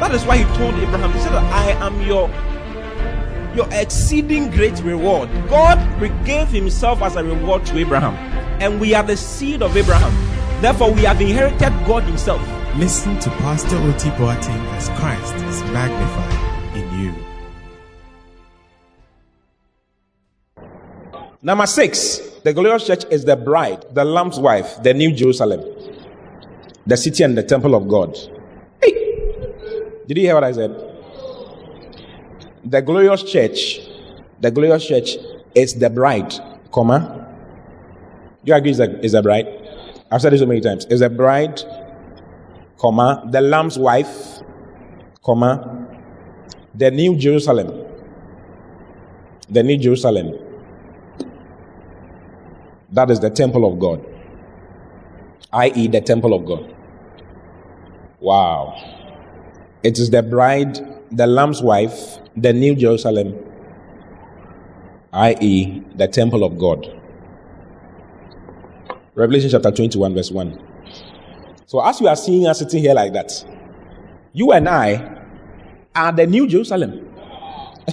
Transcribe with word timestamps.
that 0.00 0.14
is 0.14 0.24
why 0.24 0.38
He 0.38 0.44
told 0.56 0.74
Abraham, 0.74 1.12
He 1.12 1.18
said, 1.20 1.32
I 1.32 1.70
am 1.84 2.00
your 2.02 2.28
your 3.56 3.68
exceeding 3.72 4.50
great 4.50 4.78
reward. 4.82 5.30
God 5.48 5.78
gave 6.26 6.48
Himself 6.48 7.00
as 7.02 7.16
a 7.16 7.24
reward 7.24 7.64
to 7.66 7.78
Abraham, 7.78 8.14
and 8.60 8.78
we 8.80 8.94
are 8.94 9.02
the 9.02 9.16
seed 9.16 9.62
of 9.62 9.76
Abraham. 9.76 10.12
Therefore, 10.60 10.92
we 10.92 11.02
have 11.02 11.20
inherited 11.20 11.72
God 11.86 12.02
Himself. 12.04 12.40
Listen 12.76 13.18
to 13.20 13.30
Pastor 13.30 13.76
Oti 13.78 14.10
Boateng 14.10 14.64
as 14.76 14.88
Christ 15.00 15.34
is 15.46 15.62
magnified 15.72 16.76
in 16.76 17.00
you. 17.00 17.14
Number 21.40 21.66
six, 21.66 22.18
the 22.44 22.52
glorious 22.52 22.86
church 22.86 23.04
is 23.10 23.24
the 23.24 23.36
bride, 23.36 23.86
the 23.94 24.04
Lamb's 24.04 24.38
wife, 24.38 24.82
the 24.82 24.92
New 24.92 25.12
Jerusalem, 25.12 25.62
the 26.86 26.96
city 26.96 27.22
and 27.22 27.38
the 27.38 27.42
temple 27.42 27.74
of 27.74 27.88
God. 27.88 28.18
Did 30.06 30.18
you 30.18 30.24
hear 30.24 30.34
what 30.34 30.44
I 30.44 30.52
said? 30.52 30.70
The 32.64 32.80
glorious 32.82 33.22
church, 33.22 33.80
the 34.40 34.50
glorious 34.50 34.86
church 34.86 35.16
is 35.54 35.74
the 35.74 35.90
bride, 35.90 36.34
comma. 36.72 37.28
Do 38.44 38.50
you 38.50 38.54
agree 38.54 38.70
is 38.70 38.78
the, 38.78 39.04
is 39.04 39.12
the 39.12 39.22
bride? 39.22 39.46
I've 40.10 40.20
said 40.20 40.32
this 40.32 40.40
so 40.40 40.46
many 40.46 40.60
times. 40.60 40.84
Is 40.86 41.00
the 41.00 41.10
bride, 41.10 41.62
comma, 42.78 43.28
the 43.30 43.40
Lamb's 43.40 43.78
wife, 43.78 44.40
comma, 45.24 45.86
the 46.74 46.90
New 46.90 47.16
Jerusalem, 47.16 47.84
the 49.48 49.62
New 49.62 49.78
Jerusalem 49.78 50.38
that 52.96 53.10
is 53.10 53.20
the 53.20 53.30
temple 53.30 53.70
of 53.70 53.78
God, 53.78 54.04
i.e., 55.52 55.88
the 55.88 56.00
temple 56.00 56.34
of 56.34 56.46
God. 56.46 56.74
Wow. 58.20 59.05
It 59.86 60.00
is 60.00 60.10
the 60.10 60.20
bride, 60.20 60.80
the 61.12 61.28
Lamb's 61.28 61.62
wife, 61.62 62.18
the 62.36 62.52
New 62.52 62.74
Jerusalem, 62.74 63.36
i.e., 65.12 65.80
the 65.94 66.08
temple 66.08 66.42
of 66.42 66.58
God. 66.58 66.92
Revelation 69.14 69.48
chapter 69.48 69.70
21, 69.70 70.12
verse 70.12 70.32
1. 70.32 70.60
So, 71.66 71.86
as 71.86 72.00
you 72.00 72.08
are 72.08 72.16
seeing 72.16 72.48
us 72.48 72.58
sitting 72.58 72.82
here 72.82 72.94
like 72.94 73.12
that, 73.12 73.30
you 74.32 74.50
and 74.50 74.68
I 74.68 75.22
are 75.94 76.10
the 76.10 76.26
New 76.26 76.48
Jerusalem, 76.48 76.90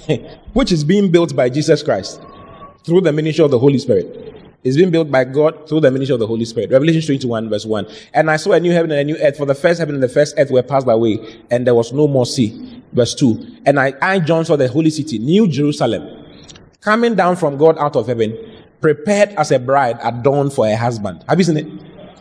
which 0.53 0.71
is 0.71 0.83
being 0.83 1.11
built 1.11 1.35
by 1.35 1.47
Jesus 1.47 1.83
Christ 1.83 2.19
through 2.83 3.01
the 3.01 3.13
ministry 3.13 3.45
of 3.45 3.51
the 3.51 3.59
Holy 3.59 3.77
Spirit. 3.77 4.32
It's 4.63 4.77
being 4.77 4.91
built 4.91 5.11
by 5.11 5.25
God 5.25 5.67
through 5.67 5.81
the 5.81 5.91
ministry 5.91 6.13
of 6.13 6.19
the 6.19 6.27
Holy 6.27 6.45
Spirit. 6.45 6.71
Revelation 6.71 7.01
21 7.01 7.49
verse 7.49 7.65
1. 7.65 7.87
And 8.13 8.31
I 8.31 8.37
saw 8.37 8.53
a 8.53 8.59
new 8.59 8.71
heaven 8.71 8.91
and 8.91 8.99
a 9.01 9.03
new 9.03 9.17
earth, 9.17 9.37
for 9.37 9.45
the 9.45 9.55
first 9.55 9.79
heaven 9.79 9.95
and 9.95 10.03
the 10.03 10.09
first 10.09 10.35
earth 10.37 10.51
were 10.51 10.63
passed 10.63 10.87
away, 10.87 11.41
and 11.51 11.67
there 11.67 11.75
was 11.75 11.91
no 11.91 12.07
more 12.07 12.25
sea. 12.25 12.81
Verse 12.93 13.13
2. 13.15 13.57
And 13.65 13.79
I, 13.79 13.93
I 14.01 14.19
John 14.19 14.45
saw 14.45 14.55
the 14.55 14.69
holy 14.69 14.89
city, 14.89 15.19
New 15.19 15.47
Jerusalem, 15.47 16.25
coming 16.79 17.15
down 17.15 17.35
from 17.35 17.57
God 17.57 17.77
out 17.77 17.95
of 17.95 18.07
heaven, 18.07 18.37
prepared 18.79 19.29
as 19.31 19.51
a 19.51 19.59
bride 19.59 19.97
adorned 20.01 20.53
for 20.53 20.67
her 20.67 20.77
husband. 20.77 21.25
Have 21.27 21.37
you 21.39 21.43
seen 21.43 21.57
it? 21.57 21.67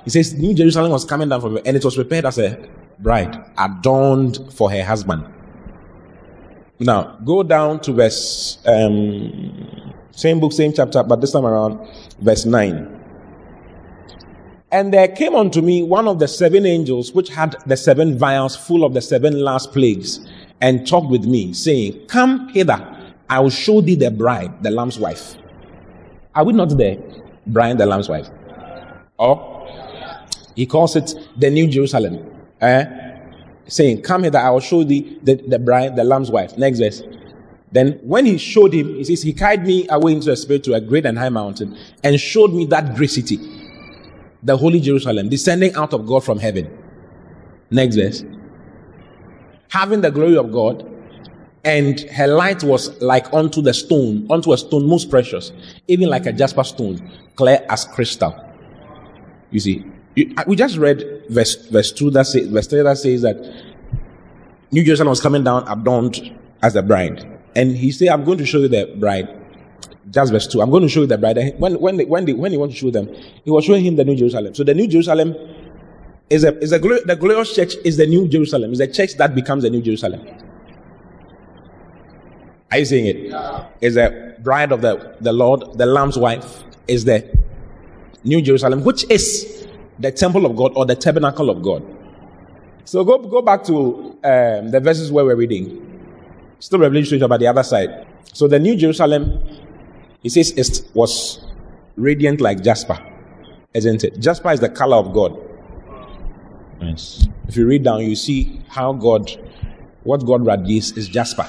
He 0.04 0.10
says 0.10 0.34
New 0.34 0.54
Jerusalem 0.54 0.90
was 0.90 1.04
coming 1.04 1.28
down 1.28 1.40
from 1.40 1.50
heaven, 1.50 1.66
and 1.66 1.76
it 1.76 1.84
was 1.84 1.94
prepared 1.94 2.24
as 2.26 2.38
a 2.38 2.58
bride 2.98 3.36
adorned 3.56 4.52
for 4.52 4.70
her 4.70 4.82
husband. 4.82 5.26
Now, 6.80 7.18
go 7.24 7.44
down 7.44 7.78
to 7.80 7.92
verse 7.92 8.58
um, 8.66 9.81
same 10.12 10.40
book, 10.40 10.52
same 10.52 10.72
chapter, 10.72 11.02
but 11.02 11.20
this 11.20 11.32
time 11.32 11.46
around, 11.46 11.78
verse 12.20 12.44
9. 12.44 13.00
And 14.70 14.92
there 14.92 15.08
came 15.08 15.34
unto 15.34 15.60
me 15.60 15.82
one 15.82 16.08
of 16.08 16.18
the 16.18 16.26
seven 16.28 16.64
angels 16.64 17.12
which 17.12 17.28
had 17.28 17.56
the 17.66 17.76
seven 17.76 18.16
vials 18.16 18.56
full 18.56 18.84
of 18.84 18.94
the 18.94 19.02
seven 19.02 19.40
last 19.40 19.72
plagues, 19.72 20.26
and 20.62 20.86
talked 20.86 21.10
with 21.10 21.24
me, 21.24 21.52
saying, 21.52 22.06
Come 22.06 22.48
hither, 22.48 22.80
I 23.28 23.40
will 23.40 23.50
show 23.50 23.80
thee 23.80 23.96
the 23.96 24.10
bride, 24.10 24.62
the 24.62 24.70
lamb's 24.70 24.98
wife. 24.98 25.36
Are 26.34 26.44
we 26.44 26.52
not 26.52 26.76
there? 26.76 26.96
Brian, 27.46 27.76
the 27.76 27.86
lamb's 27.86 28.08
wife. 28.08 28.28
Or 29.18 29.68
he 30.54 30.66
calls 30.66 30.96
it 30.96 31.14
the 31.36 31.50
New 31.50 31.66
Jerusalem. 31.66 32.24
Eh? 32.60 32.84
Saying, 33.66 34.02
Come 34.02 34.24
hither, 34.24 34.38
I 34.38 34.50
will 34.50 34.60
show 34.60 34.84
thee 34.84 35.18
the, 35.22 35.34
the 35.34 35.58
bride, 35.58 35.96
the 35.96 36.04
lamb's 36.04 36.30
wife. 36.30 36.56
Next 36.56 36.78
verse. 36.78 37.02
Then 37.72 37.98
when 38.02 38.26
he 38.26 38.38
showed 38.38 38.74
him, 38.74 38.94
he 38.96 39.04
says, 39.04 39.22
he 39.22 39.32
carried 39.32 39.62
me 39.62 39.86
away 39.88 40.12
into 40.12 40.30
a 40.30 40.36
spirit 40.36 40.62
to 40.64 40.74
a 40.74 40.80
great 40.80 41.06
and 41.06 41.18
high 41.18 41.30
mountain 41.30 41.76
and 42.04 42.20
showed 42.20 42.52
me 42.52 42.66
that 42.66 42.94
great 42.94 43.10
city, 43.10 43.38
the 44.42 44.56
holy 44.56 44.78
Jerusalem, 44.78 45.28
descending 45.28 45.74
out 45.74 45.94
of 45.94 46.06
God 46.06 46.22
from 46.22 46.38
heaven. 46.38 46.70
Next 47.70 47.96
verse. 47.96 48.24
Having 49.68 50.02
the 50.02 50.10
glory 50.10 50.36
of 50.36 50.52
God, 50.52 50.86
and 51.64 52.00
her 52.10 52.26
light 52.26 52.62
was 52.64 53.00
like 53.00 53.32
unto 53.32 53.62
the 53.62 53.72
stone, 53.72 54.26
unto 54.30 54.52
a 54.52 54.58
stone 54.58 54.86
most 54.86 55.08
precious, 55.08 55.52
even 55.88 56.08
like 56.10 56.26
a 56.26 56.32
jasper 56.32 56.64
stone, 56.64 57.10
clear 57.36 57.64
as 57.70 57.84
crystal. 57.84 58.34
You 59.50 59.60
see, 59.60 59.86
we 60.46 60.56
just 60.56 60.76
read 60.76 61.22
verse 61.30 61.54
verse 61.68 61.92
two 61.92 62.10
that 62.10 62.26
says 62.26 62.48
verse 62.48 62.66
three 62.66 62.82
that 62.82 62.98
says 62.98 63.22
that 63.22 63.36
New 64.72 64.84
Jerusalem 64.84 65.10
was 65.10 65.20
coming 65.20 65.44
down 65.44 65.66
adorned 65.68 66.36
as 66.62 66.74
the 66.74 66.82
bride. 66.82 67.28
And 67.54 67.76
he 67.76 67.90
said, 67.92 68.08
I'm 68.08 68.24
going 68.24 68.38
to 68.38 68.46
show 68.46 68.58
you 68.58 68.68
the 68.68 68.94
bride. 68.98 69.28
Just 70.10 70.32
verse 70.32 70.46
2. 70.46 70.60
I'm 70.62 70.70
going 70.70 70.82
to 70.82 70.88
show 70.88 71.00
you 71.00 71.06
the 71.06 71.18
bride. 71.18 71.38
And 71.38 71.58
when, 71.58 71.74
when, 71.80 71.96
they, 71.96 72.04
when, 72.04 72.24
they, 72.24 72.32
when 72.32 72.52
he 72.52 72.58
wanted 72.58 72.72
to 72.72 72.78
show 72.78 72.90
them, 72.90 73.08
he 73.44 73.50
was 73.50 73.64
showing 73.64 73.84
him 73.84 73.96
the 73.96 74.04
New 74.04 74.16
Jerusalem. 74.16 74.54
So 74.54 74.64
the 74.64 74.74
New 74.74 74.86
Jerusalem 74.86 75.34
is 76.30 76.44
a, 76.44 76.58
is 76.58 76.72
a 76.72 76.78
the 76.78 77.16
glorious 77.18 77.54
church 77.54 77.74
is 77.84 77.96
the 77.96 78.06
New 78.06 78.26
Jerusalem. 78.28 78.72
Is 78.72 78.80
a 78.80 78.86
church 78.86 79.14
that 79.18 79.34
becomes 79.34 79.62
the 79.62 79.70
New 79.70 79.82
Jerusalem. 79.82 80.26
Are 82.70 82.78
you 82.78 82.84
seeing 82.86 83.06
it? 83.06 83.34
Is 83.80 83.94
the 83.94 84.36
bride 84.40 84.72
of 84.72 84.80
the, 84.80 85.16
the 85.20 85.32
Lord, 85.32 85.78
the 85.78 85.86
Lamb's 85.86 86.18
wife, 86.18 86.64
is 86.88 87.04
the 87.04 87.38
New 88.24 88.40
Jerusalem, 88.40 88.82
which 88.82 89.04
is 89.10 89.66
the 89.98 90.10
temple 90.10 90.46
of 90.46 90.56
God 90.56 90.72
or 90.74 90.86
the 90.86 90.96
tabernacle 90.96 91.50
of 91.50 91.62
God. 91.62 91.84
So 92.84 93.04
go, 93.04 93.18
go 93.18 93.42
back 93.42 93.62
to 93.64 94.18
um, 94.24 94.70
the 94.70 94.80
verses 94.82 95.12
where 95.12 95.24
we're 95.24 95.36
reading. 95.36 95.91
Still 96.62 96.78
Revelation 96.78 97.20
about 97.20 97.40
the 97.40 97.48
other 97.48 97.64
side. 97.64 98.06
So 98.34 98.46
the 98.46 98.60
New 98.60 98.76
Jerusalem, 98.76 99.42
he 100.22 100.28
says, 100.28 100.52
it 100.52 100.88
was 100.94 101.44
radiant 101.96 102.40
like 102.40 102.62
jasper, 102.62 103.00
isn't 103.74 104.04
it? 104.04 104.20
Jasper 104.20 104.52
is 104.52 104.60
the 104.60 104.68
color 104.68 104.96
of 104.96 105.12
God. 105.12 105.36
Yes. 106.80 107.26
If 107.48 107.56
you 107.56 107.66
read 107.66 107.82
down, 107.82 108.02
you 108.02 108.14
see 108.14 108.60
how 108.68 108.92
God, 108.92 109.28
what 110.04 110.24
God 110.24 110.46
radiates 110.46 110.92
is 110.92 111.08
jasper. 111.08 111.48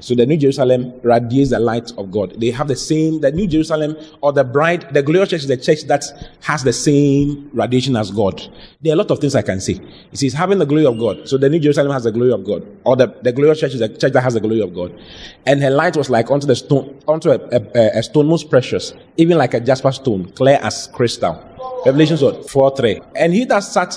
So 0.00 0.14
the 0.14 0.26
New 0.26 0.36
Jerusalem 0.36 0.92
radiates 1.02 1.50
the 1.50 1.58
light 1.58 1.92
of 1.96 2.10
God. 2.10 2.38
They 2.38 2.50
have 2.50 2.68
the 2.68 2.76
same, 2.76 3.20
the 3.20 3.32
New 3.32 3.46
Jerusalem 3.46 3.96
or 4.20 4.32
the 4.32 4.44
bride, 4.44 4.92
the 4.92 5.02
glorious 5.02 5.30
church 5.30 5.42
is 5.42 5.48
the 5.48 5.56
church 5.56 5.84
that 5.84 6.04
has 6.42 6.62
the 6.62 6.72
same 6.72 7.50
radiation 7.54 7.96
as 7.96 8.10
God. 8.10 8.40
There 8.82 8.92
are 8.92 8.94
a 8.94 8.98
lot 8.98 9.10
of 9.10 9.18
things 9.18 9.34
I 9.34 9.42
can 9.42 9.60
say. 9.60 9.80
It 10.12 10.18
says 10.18 10.34
having 10.34 10.58
the 10.58 10.66
glory 10.66 10.84
of 10.84 10.98
God. 10.98 11.26
So 11.26 11.38
the 11.38 11.48
New 11.48 11.58
Jerusalem 11.58 11.90
has 11.92 12.04
the 12.04 12.12
glory 12.12 12.32
of 12.32 12.44
God. 12.44 12.66
Or 12.84 12.96
the, 12.96 13.06
the 13.22 13.32
glorious 13.32 13.60
church 13.60 13.72
is 13.72 13.80
the 13.80 13.88
church 13.88 14.12
that 14.12 14.20
has 14.20 14.34
the 14.34 14.40
glory 14.40 14.60
of 14.60 14.74
God. 14.74 14.98
And 15.46 15.62
her 15.62 15.70
light 15.70 15.96
was 15.96 16.10
like 16.10 16.30
unto 16.30 16.46
the 16.46 16.56
stone, 16.56 17.00
unto 17.08 17.30
a, 17.30 17.38
a, 17.74 17.98
a 17.98 18.02
stone 18.02 18.26
most 18.26 18.50
precious, 18.50 18.92
even 19.16 19.38
like 19.38 19.54
a 19.54 19.60
jasper 19.60 19.92
stone, 19.92 20.30
clear 20.32 20.58
as 20.62 20.88
crystal. 20.88 21.42
Revelation 21.86 22.42
4 22.44 22.76
3. 22.76 23.00
And 23.16 23.32
he 23.32 23.46
that 23.46 23.60
sat 23.60 23.96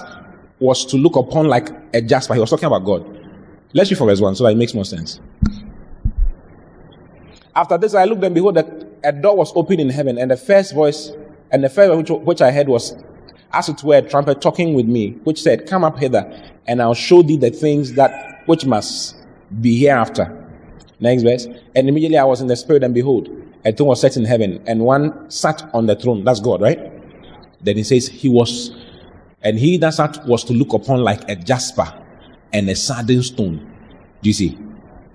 was 0.60 0.86
to 0.86 0.98
look 0.98 1.18
upon 1.18 1.48
like 1.48 1.70
a 1.94 2.02
jasper. 2.02 2.36
He 2.36 2.40
was 2.40 2.50
talking 2.50 2.68
about 2.68 2.86
God. 2.86 3.06
Let's 3.74 3.90
read 3.90 3.98
from 3.98 4.08
verse 4.08 4.22
1 4.22 4.36
so 4.36 4.46
that 4.46 4.52
it 4.52 4.58
makes 4.58 4.74
more 4.74 4.86
sense. 4.86 5.20
After 7.56 7.78
this, 7.78 7.94
I 7.94 8.06
looked 8.06 8.24
and 8.24 8.34
behold, 8.34 8.58
a 9.04 9.12
door 9.12 9.36
was 9.36 9.52
opened 9.56 9.82
in 9.82 9.90
heaven, 9.90 10.18
and 10.18 10.32
the 10.32 10.38
first 10.38 10.74
voice, 10.74 11.12
and 11.52 11.64
the 11.64 11.70
first 11.70 11.98
which, 11.98 12.10
which 12.24 12.42
I 12.42 12.52
heard 12.52 12.70
was, 12.70 12.96
as 13.52 13.68
it 13.68 13.84
were, 13.84 13.98
a 13.98 14.02
trumpet 14.02 14.42
talking 14.42 14.74
with 14.74 14.86
me, 14.86 15.12
which 15.24 15.42
said, 15.42 15.68
Come 15.68 15.84
up 15.84 16.00
hither, 16.00 16.32
and 16.68 16.82
I'll 16.82 16.94
show 16.94 17.22
thee 17.22 17.38
the 17.38 17.50
things 17.50 17.94
that 17.94 18.44
which 18.46 18.66
must 18.66 19.16
be 19.60 19.78
hereafter. 19.80 20.38
Next 21.00 21.24
verse. 21.24 21.48
And 21.76 21.90
immediately 21.90 22.18
I 22.18 22.24
was 22.24 22.42
in 22.42 22.48
the 22.48 22.56
spirit, 22.56 22.84
and 22.84 22.94
behold, 22.94 23.30
a 23.66 23.74
throne 23.74 23.90
was 23.90 24.02
set 24.02 24.16
in 24.16 24.26
heaven, 24.26 24.64
and 24.66 24.82
one 24.82 25.30
sat 25.30 25.70
on 25.74 25.88
the 25.88 25.96
throne. 25.96 26.24
That's 26.24 26.40
God, 26.40 26.62
right? 26.62 26.80
Then 27.62 27.76
he 27.76 27.84
says, 27.84 28.08
He 28.08 28.30
was, 28.30 28.72
and 29.42 29.60
he 29.60 29.78
that 29.78 29.96
sat 29.96 30.26
was 30.26 30.44
to 30.46 30.54
look 30.54 30.74
upon 30.74 31.02
like 31.02 31.28
a 31.30 31.36
jasper 31.36 31.94
and 32.54 32.70
a 32.70 32.76
sardine 32.76 33.24
stone 33.24 33.72
Do 34.22 34.30
you 34.30 34.34
see? 34.34 34.58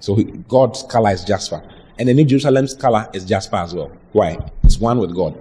So 0.00 0.17
God's 0.49 0.83
color 0.85 1.11
is 1.11 1.25
jasper. 1.25 1.62
And 1.98 2.08
the 2.08 2.14
New 2.14 2.25
Jerusalem's 2.25 2.75
color 2.75 3.08
is 3.12 3.25
jasper 3.25 3.56
as 3.56 3.75
well. 3.75 3.90
Why? 4.12 4.38
It's 4.64 4.78
one 4.78 4.98
with 4.98 5.14
God. 5.14 5.38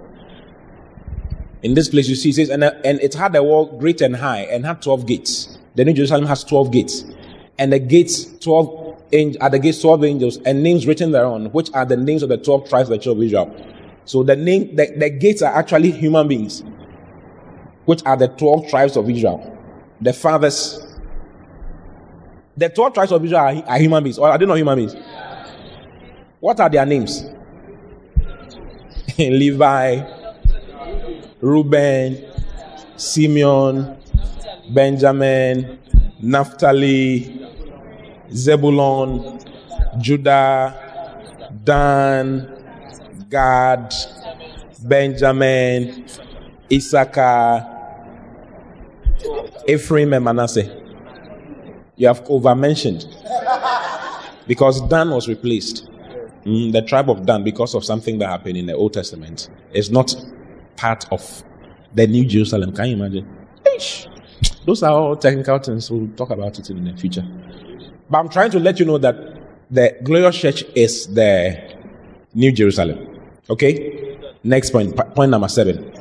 In 1.62 1.74
this 1.74 1.88
place, 1.88 2.08
you 2.08 2.14
see, 2.14 2.30
it 2.30 2.34
says, 2.34 2.50
and, 2.50 2.64
uh, 2.64 2.72
and 2.84 3.00
it 3.00 3.14
had 3.14 3.34
a 3.34 3.42
wall 3.42 3.66
great 3.78 4.00
and 4.00 4.16
high 4.16 4.42
and 4.42 4.64
had 4.64 4.80
12 4.82 5.06
gates. 5.06 5.58
The 5.74 5.84
New 5.84 5.92
Jerusalem 5.92 6.26
has 6.26 6.44
12 6.44 6.70
gates. 6.70 7.04
And 7.58 7.72
the 7.72 7.78
gates, 7.78 8.24
12 8.40 8.86
at 9.40 9.52
the 9.52 9.58
gates, 9.58 9.80
12 9.80 10.04
angels, 10.04 10.38
and 10.38 10.62
names 10.62 10.86
written 10.86 11.12
thereon, 11.12 11.46
which 11.52 11.70
are 11.72 11.84
the 11.84 11.96
names 11.96 12.22
of 12.22 12.28
the 12.28 12.38
12 12.38 12.68
tribes 12.68 12.88
of 12.88 12.98
the 12.98 12.98
children 12.98 13.22
of 13.22 13.26
Israel. 13.26 13.72
So 14.04 14.22
the 14.22 14.36
name, 14.36 14.76
the, 14.76 14.92
the 14.96 15.10
gates 15.10 15.42
are 15.42 15.52
actually 15.52 15.90
human 15.90 16.28
beings, 16.28 16.62
which 17.84 18.04
are 18.04 18.16
the 18.16 18.28
12 18.28 18.68
tribes 18.68 18.96
of 18.96 19.08
Israel. 19.08 19.58
The 20.00 20.12
fathers, 20.12 20.84
the 22.56 22.68
12 22.68 22.94
tribes 22.94 23.12
of 23.12 23.24
Israel 23.24 23.40
are, 23.40 23.68
are 23.68 23.78
human 23.78 24.02
beings, 24.04 24.18
or 24.18 24.28
are 24.28 24.38
they 24.38 24.46
not 24.46 24.56
human 24.56 24.76
beings? 24.76 24.94
What 26.46 26.60
are 26.60 26.70
their 26.70 26.86
names? 26.86 27.24
Levi, 29.18 30.00
Reuben, 31.40 32.24
Simeon, 32.96 33.96
Benjamin, 34.72 35.80
Naphtali, 36.22 37.48
Zebulon, 38.32 39.40
Judah, 39.98 41.50
Dan, 41.64 42.48
Gad, 43.28 43.92
Benjamin, 44.84 46.06
Issachar, 46.72 47.66
Ephraim, 49.66 50.12
and 50.12 50.24
Manasseh. 50.24 50.80
You 51.96 52.06
have 52.06 52.22
over 52.30 52.54
mentioned 52.54 53.04
because 54.46 54.80
Dan 54.82 55.10
was 55.10 55.26
replaced. 55.26 55.90
Mm, 56.46 56.72
the 56.72 56.82
tribe 56.82 57.10
of 57.10 57.26
Dan, 57.26 57.42
because 57.42 57.74
of 57.74 57.84
something 57.84 58.18
that 58.20 58.28
happened 58.28 58.56
in 58.56 58.66
the 58.66 58.74
Old 58.74 58.92
Testament, 58.92 59.50
is 59.72 59.90
not 59.90 60.14
part 60.76 61.04
of 61.10 61.42
the 61.92 62.06
New 62.06 62.24
Jerusalem. 62.24 62.72
Can 62.72 62.86
you 62.90 62.94
imagine? 62.96 63.28
Those 64.64 64.84
are 64.84 64.92
all 64.92 65.16
technical 65.16 65.58
things. 65.58 65.90
We'll 65.90 66.08
talk 66.16 66.30
about 66.30 66.58
it 66.58 66.70
in 66.70 66.84
the 66.84 66.96
future. 66.96 67.26
But 68.08 68.18
I'm 68.18 68.28
trying 68.28 68.52
to 68.52 68.60
let 68.60 68.78
you 68.78 68.84
know 68.84 68.98
that 68.98 69.16
the 69.70 69.96
glorious 70.04 70.36
church 70.36 70.62
is 70.76 71.08
the 71.08 71.78
New 72.32 72.52
Jerusalem. 72.52 73.18
Okay? 73.50 74.16
Next 74.44 74.70
point, 74.70 74.96
point 75.16 75.30
number 75.32 75.48
seven. 75.48 75.92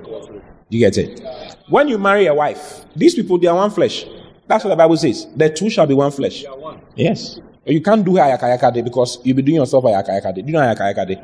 You 0.70 0.80
get 0.80 0.98
it? 0.98 1.22
When 1.70 1.88
you 1.88 1.98
marry 1.98 2.28
a 2.28 2.34
wife, 2.36 2.86
these 2.96 3.16
people, 3.16 3.40
they 3.40 3.48
are 3.48 3.56
one 3.56 3.72
flesh. 3.72 4.06
That's 4.48 4.64
what 4.64 4.70
the 4.70 4.76
Bible 4.76 4.98
says. 4.98 5.28
The 5.36 5.50
two 5.50 5.72
shall 5.72 5.88
be 5.88 5.96
one 5.96 6.12
flesh. 6.12 6.46
Yes. 6.96 7.40
You 7.66 7.82
can't 7.82 8.06
do 8.06 8.12
ayakayaka 8.12 8.74
day 8.76 8.82
because 8.82 9.18
you'll 9.24 9.36
be 9.36 9.42
doing 9.42 9.56
yourself 9.56 9.84
ayakayaka 9.86 10.36
day. 10.36 10.42
Do 10.42 10.48
you 10.48 10.54
know 10.54 10.60
ayakayaka 10.60 11.08
day? 11.08 11.22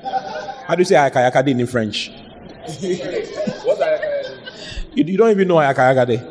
How 0.66 0.74
do 0.74 0.82
you 0.82 0.86
say 0.86 0.96
ayakayaka 0.96 1.46
day 1.46 1.52
in 1.52 1.68
French? 1.68 2.10
What's 2.66 3.80
ayakayaka 3.80 4.96
You, 4.96 5.04
you 5.04 5.18
don't 5.18 5.30
even 5.30 5.48
know 5.48 5.56
ayakayaka 5.58 6.08
day. 6.08 6.22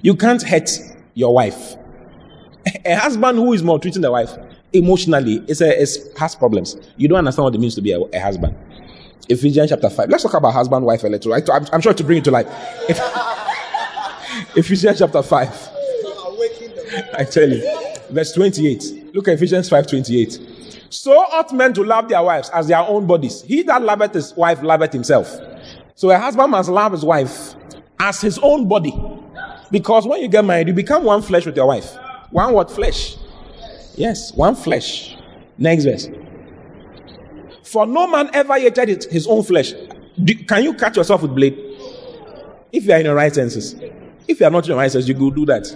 You 0.00 0.16
can't 0.16 0.42
hurt 0.42 0.70
your 1.12 1.34
wife. 1.34 1.76
A 2.86 2.94
husband 2.94 3.38
who 3.38 3.52
is 3.52 3.62
maltreating 3.62 4.00
the 4.00 4.10
wife 4.10 4.32
emotionally 4.72 5.44
is 5.46 5.60
a, 5.60 5.78
is, 5.80 6.12
has 6.18 6.34
problems. 6.34 6.76
You 6.96 7.06
don't 7.08 7.18
understand 7.18 7.44
what 7.44 7.54
it 7.54 7.60
means 7.60 7.74
to 7.76 7.82
be 7.82 7.92
a, 7.92 8.00
a 8.00 8.18
husband. 8.18 8.56
Ephesians 9.28 9.70
chapter 9.70 9.88
5. 9.88 10.08
Let's 10.08 10.22
talk 10.22 10.34
about 10.34 10.52
husband, 10.52 10.84
wife 10.84 11.04
a 11.04 11.08
little. 11.08 11.32
I, 11.34 11.40
I'm, 11.52 11.66
I'm 11.72 11.80
sure 11.80 11.94
to 11.94 12.04
bring 12.04 12.18
it 12.18 12.24
to 12.24 12.30
life. 12.30 12.46
Ephesians 14.56 14.98
chapter 14.98 15.22
5. 15.22 15.68
I 17.18 17.24
tell 17.24 17.48
you. 17.48 17.93
Verse 18.10 18.32
28. 18.32 19.14
Look 19.14 19.28
at 19.28 19.34
Ephesians 19.34 19.68
5 19.68 19.86
28. 19.86 20.40
So 20.90 21.12
ought 21.12 21.52
men 21.52 21.72
to 21.74 21.82
love 21.82 22.08
their 22.08 22.22
wives 22.22 22.50
as 22.50 22.68
their 22.68 22.78
own 22.78 23.06
bodies. 23.06 23.42
He 23.42 23.62
that 23.62 23.82
loveth 23.82 24.14
his 24.14 24.34
wife 24.34 24.62
loveth 24.62 24.92
himself. 24.92 25.28
So 25.94 26.10
a 26.10 26.18
husband 26.18 26.50
must 26.50 26.68
love 26.68 26.92
his 26.92 27.04
wife 27.04 27.54
as 27.98 28.20
his 28.20 28.38
own 28.38 28.68
body. 28.68 28.94
Because 29.70 30.06
when 30.06 30.20
you 30.20 30.28
get 30.28 30.44
married, 30.44 30.68
you 30.68 30.74
become 30.74 31.04
one 31.04 31.22
flesh 31.22 31.46
with 31.46 31.56
your 31.56 31.66
wife. 31.66 31.96
One 32.30 32.52
what 32.54 32.70
flesh? 32.70 33.16
Yes, 33.96 34.32
one 34.34 34.54
flesh. 34.54 35.16
Next 35.58 35.84
verse. 35.84 36.08
For 37.62 37.86
no 37.86 38.06
man 38.06 38.30
ever 38.32 38.58
hated 38.58 39.04
his 39.04 39.26
own 39.26 39.42
flesh. 39.42 39.72
Do, 40.22 40.34
can 40.44 40.62
you 40.62 40.74
cut 40.74 40.96
yourself 40.96 41.22
with 41.22 41.34
blade? 41.34 41.58
If 42.72 42.84
you 42.84 42.92
are 42.92 42.98
in 42.98 43.06
your 43.06 43.14
right 43.14 43.34
senses. 43.34 43.74
If 44.26 44.40
you 44.40 44.46
are 44.46 44.50
not 44.50 44.64
in 44.64 44.70
your 44.70 44.78
right 44.78 44.94
you 44.94 45.14
go 45.14 45.30
do 45.30 45.46
that. 45.46 45.66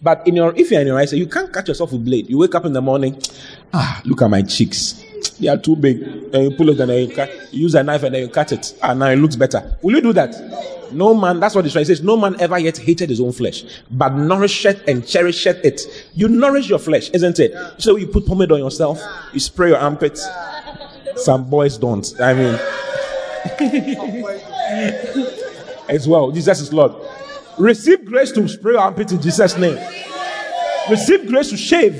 But 0.00 0.26
in 0.26 0.36
your, 0.36 0.54
if 0.56 0.70
you're 0.70 0.80
in 0.80 0.86
your 0.86 0.96
right 0.96 1.10
you 1.12 1.26
can't 1.26 1.52
cut 1.52 1.68
yourself 1.68 1.92
with 1.92 2.04
blade. 2.04 2.28
You 2.28 2.38
wake 2.38 2.54
up 2.54 2.64
in 2.64 2.72
the 2.72 2.82
morning, 2.82 3.20
ah, 3.74 4.00
look 4.04 4.22
at 4.22 4.30
my 4.30 4.42
cheeks. 4.42 5.02
They 5.40 5.48
are 5.48 5.58
too 5.58 5.76
big. 5.76 6.00
And 6.32 6.44
you 6.44 6.50
pull 6.56 6.70
it 6.70 6.80
and 6.80 6.88
then 6.88 7.08
you, 7.08 7.14
cut, 7.14 7.28
you 7.52 7.62
use 7.62 7.74
a 7.74 7.82
knife 7.82 8.04
and 8.04 8.14
then 8.14 8.22
you 8.22 8.28
cut 8.28 8.52
it. 8.52 8.74
And 8.82 9.00
now 9.00 9.10
it 9.10 9.16
looks 9.16 9.36
better. 9.36 9.76
Will 9.82 9.96
you 9.96 10.00
do 10.00 10.12
that? 10.14 10.34
No 10.92 11.14
man, 11.14 11.40
that's 11.40 11.54
what 11.54 11.64
the 11.64 11.70
says. 11.70 12.02
No 12.02 12.16
man 12.16 12.40
ever 12.40 12.58
yet 12.58 12.78
hated 12.78 13.10
his 13.10 13.20
own 13.20 13.32
flesh, 13.32 13.64
but 13.90 14.14
nourished 14.14 14.64
and 14.64 15.06
cherished 15.06 15.46
it. 15.46 15.82
You 16.14 16.28
nourish 16.28 16.68
your 16.68 16.78
flesh, 16.78 17.10
isn't 17.10 17.38
it? 17.38 17.54
So 17.78 17.96
you 17.96 18.06
put 18.06 18.26
pomade 18.26 18.52
on 18.52 18.58
yourself, 18.58 19.00
you 19.32 19.40
spray 19.40 19.70
your 19.70 19.78
armpits. 19.78 20.26
Some 21.16 21.48
boys 21.48 21.78
don't. 21.78 22.12
I 22.20 22.34
mean, 22.34 22.58
as 25.88 26.06
well. 26.06 26.30
Jesus 26.30 26.60
is 26.60 26.72
Lord. 26.72 26.92
Receive 27.58 28.04
grace 28.04 28.32
to 28.32 28.46
spray 28.48 28.72
your 28.72 28.82
armpit 28.82 29.12
in 29.12 29.20
Jesus' 29.20 29.56
name. 29.56 29.78
Receive 30.90 31.26
grace 31.26 31.50
to 31.50 31.56
shave. 31.56 31.94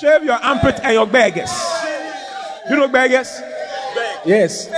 Shave 0.00 0.24
your 0.24 0.34
armpit 0.34 0.78
and 0.82 0.94
your 0.94 1.06
baggers. 1.06 1.50
You 2.70 2.76
know 2.76 2.88
baggers? 2.88 3.40
Yes. 4.24 4.70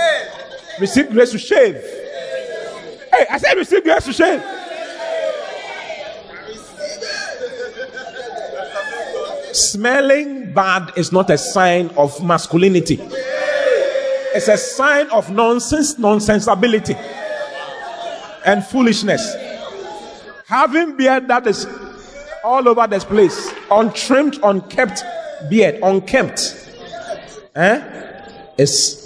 Receive 0.79 1.09
grace 1.09 1.31
to 1.31 1.37
shave. 1.37 1.75
Hey, 1.75 3.25
I 3.29 3.37
said 3.37 3.53
receive 3.55 3.83
grace 3.83 4.05
to 4.05 4.13
shave. 4.13 4.41
Smelling 9.53 10.53
bad 10.53 10.93
is 10.95 11.11
not 11.11 11.29
a 11.29 11.37
sign 11.37 11.89
of 11.97 12.23
masculinity. 12.23 12.99
It's 14.33 14.47
a 14.47 14.57
sign 14.57 15.09
of 15.09 15.29
nonsense, 15.29 15.99
nonsensibility, 15.99 16.95
and 18.45 18.65
foolishness. 18.65 19.35
Having 20.47 20.97
beard 20.97 21.27
that 21.27 21.47
is 21.47 21.67
all 22.43 22.67
over 22.67 22.87
this 22.87 23.03
place, 23.03 23.53
untrimmed, 23.69 24.39
unkept 24.43 25.03
beard, 25.49 25.79
unkempt, 25.81 26.69
eh? 27.55 28.17
It's 28.57 29.01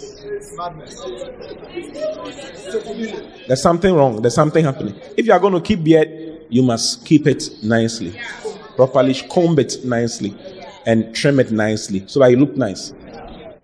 there's 3.48 3.62
something 3.62 3.94
wrong. 3.94 4.22
There's 4.22 4.34
something 4.34 4.64
happening. 4.64 4.96
If 5.18 5.26
you 5.26 5.34
are 5.34 5.40
going 5.40 5.54
to 5.54 5.62
keep 5.62 5.84
beard, 5.84 6.46
you 6.50 6.64
must 6.64 7.06
keep 7.06 7.28
it 7.28 7.50
nicely 7.62 8.20
properly, 8.76 9.14
comb 9.30 9.58
it 9.60 9.84
nicely, 9.84 10.36
and 10.86 11.16
trim 11.16 11.40
it 11.40 11.52
nicely 11.52 12.04
so 12.08 12.20
that 12.20 12.32
you 12.32 12.38
look 12.38 12.56
nice. 12.56 12.94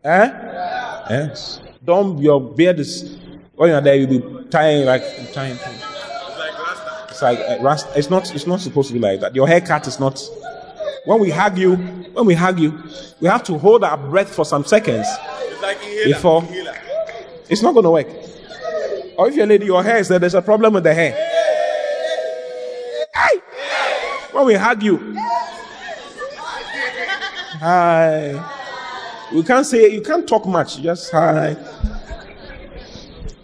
Eh? 0.03 0.29
Yes. 1.09 1.61
Don't 1.83 2.17
your 2.19 2.39
beard 2.39 2.79
is 2.79 3.17
when 3.55 3.69
you're 3.69 3.81
there, 3.81 3.95
you'll 3.95 4.09
be 4.09 4.49
tying 4.49 4.85
like 4.85 5.03
tying. 5.33 5.57
It's 7.09 7.21
like 7.21 7.39
uh, 7.39 7.57
rust. 7.61 7.87
It's 7.95 8.09
not. 8.09 8.33
It's 8.33 8.47
not 8.47 8.61
supposed 8.61 8.87
to 8.89 8.93
be 8.93 8.99
like 8.99 9.19
that. 9.21 9.35
Your 9.35 9.47
haircut 9.47 9.87
is 9.87 9.99
not. 9.99 10.21
When 11.05 11.19
we 11.19 11.29
hug 11.31 11.57
you, 11.57 11.75
when 11.75 12.25
we 12.25 12.33
hug 12.35 12.59
you, 12.59 12.83
we 13.19 13.27
have 13.27 13.43
to 13.45 13.57
hold 13.57 13.83
our 13.83 13.97
breath 13.97 14.33
for 14.33 14.45
some 14.45 14.63
seconds 14.63 15.07
like 15.61 15.79
before. 16.05 16.47
It's 17.49 17.61
not 17.61 17.73
going 17.73 17.83
to 17.83 17.91
work. 17.91 18.07
Or 19.17 19.27
if 19.27 19.35
you're 19.35 19.45
a 19.45 19.47
lady, 19.47 19.65
your 19.65 19.83
hair 19.83 19.97
is 19.97 20.07
there, 20.07 20.19
there's 20.19 20.35
a 20.35 20.41
problem 20.41 20.73
with 20.73 20.83
the 20.83 20.93
hair. 20.93 21.27
When 24.31 24.45
we 24.45 24.53
hug 24.53 24.81
you, 24.81 25.15
hi. 27.59 28.57
We 29.33 29.43
can't 29.43 29.65
say, 29.65 29.89
you 29.89 30.01
can't 30.01 30.27
talk 30.27 30.45
much, 30.45 30.81
just 30.81 31.11
hi. 31.11 31.55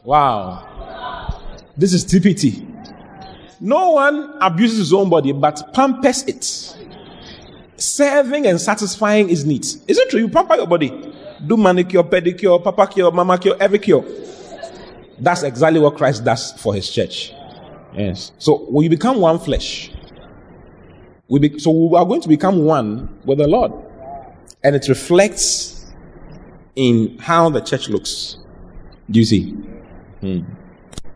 Wow. 0.08 0.64
This 1.76 1.92
is 1.92 2.06
TPT. 2.06 2.66
No 3.60 3.92
one 3.92 4.38
abuses 4.40 4.78
his 4.78 4.94
own 4.94 5.10
body 5.10 5.34
but 5.34 5.74
pampers 5.74 6.24
it. 6.24 6.46
Serving 7.76 8.48
and 8.48 8.60
satisfying 8.62 9.28
his 9.28 9.44
needs. 9.44 9.84
Is 9.86 9.98
it 9.98 10.10
true? 10.10 10.22
You 10.22 10.30
pamper 10.30 10.56
your 10.56 10.66
body. 10.66 11.14
Do 11.46 11.58
manicure, 11.58 12.04
pedicure, 12.04 12.64
papa 12.64 12.88
cure, 12.88 13.12
mama 13.12 13.38
cure, 13.38 13.58
every 13.60 13.80
cure. 13.80 14.06
That's 15.20 15.44
exactly 15.44 15.82
what 15.82 15.98
Christ 15.98 16.24
does 16.24 16.54
for 16.54 16.74
his 16.74 16.90
church. 16.90 17.34
Yes. 17.94 18.32
So 18.38 18.66
we 18.72 18.88
become 18.88 19.20
one 19.20 19.40
flesh, 19.40 19.92
we 21.28 21.40
be, 21.40 21.60
so 21.60 21.70
we 21.72 21.98
are 21.98 22.06
going 22.06 22.22
to 22.22 22.30
become 22.30 22.64
one 22.64 23.20
with 23.26 23.40
the 23.40 23.48
Lord. 23.48 23.74
And 24.64 24.74
it 24.74 24.88
reflects 24.88 25.86
in 26.78 27.18
how 27.18 27.50
the 27.50 27.60
church 27.60 27.90
looks. 27.90 28.38
Do 29.12 29.20
you 29.20 29.26
see? 29.26 29.54
Hmm. 30.22 30.42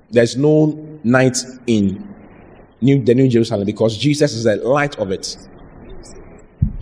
There's 0.10 0.36
no 0.36 1.00
night 1.04 1.38
in 1.68 2.08
New, 2.82 3.04
the 3.04 3.16
New 3.16 3.30
Jerusalem 3.30 3.66
because 3.66 3.98
Jesus 3.98 4.34
is 4.34 4.44
the 4.44 4.58
light 4.58 4.98
of 5.00 5.12
it. 5.12 5.38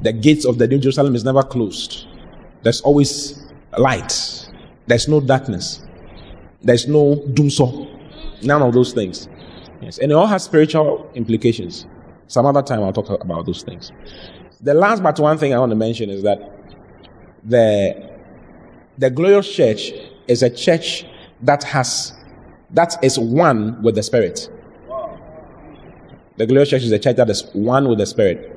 The 0.02 0.14
gates 0.14 0.46
of 0.46 0.58
the 0.58 0.68
New 0.68 0.80
Jerusalem 0.80 1.16
is 1.16 1.24
never 1.24 1.44
closed. 1.44 2.08
There's 2.64 2.82
always 2.82 3.46
light. 3.78 4.50
There's 4.88 5.08
no 5.08 5.22
darkness. 5.22 5.82
There's 6.62 6.88
no 6.88 7.24
doomsday. 7.34 7.88
None 8.44 8.62
of 8.62 8.74
those 8.74 8.94
things. 8.94 9.28
Yes. 9.82 9.98
And 9.98 10.12
it 10.12 10.16
all 10.16 10.28
has 10.28 10.44
spiritual 10.44 11.10
implications. 11.16 11.86
Some 12.28 12.46
other 12.46 12.62
time 12.62 12.84
I'll 12.84 12.94
talk 12.94 13.10
about 13.24 13.46
those 13.46 13.64
things. 13.64 13.92
The 14.62 14.74
last 14.74 15.02
but 15.02 15.20
one 15.20 15.38
thing 15.38 15.54
I 15.54 15.60
want 15.60 15.72
to 15.72 15.76
mention 15.76 16.10
is 16.10 16.24
that 16.24 16.40
the 17.44 18.10
the 18.98 19.10
glorious 19.10 19.54
church 19.54 19.94
is 20.28 20.44
a 20.44 20.50
church 20.50 21.06
that 21.42 21.64
has 21.64 22.14
that 22.72 23.04
is 23.04 23.18
one 23.18 23.82
with 23.82 23.96
the 23.96 24.04
spirit. 24.04 24.50
The 26.38 26.46
glorious 26.46 26.70
church 26.70 26.84
is 26.84 26.92
a 26.92 27.00
church 27.00 27.18
that 27.18 27.30
is 27.30 27.50
one 27.54 27.90
with 27.90 27.98
the 27.98 28.06
spirit. 28.06 28.56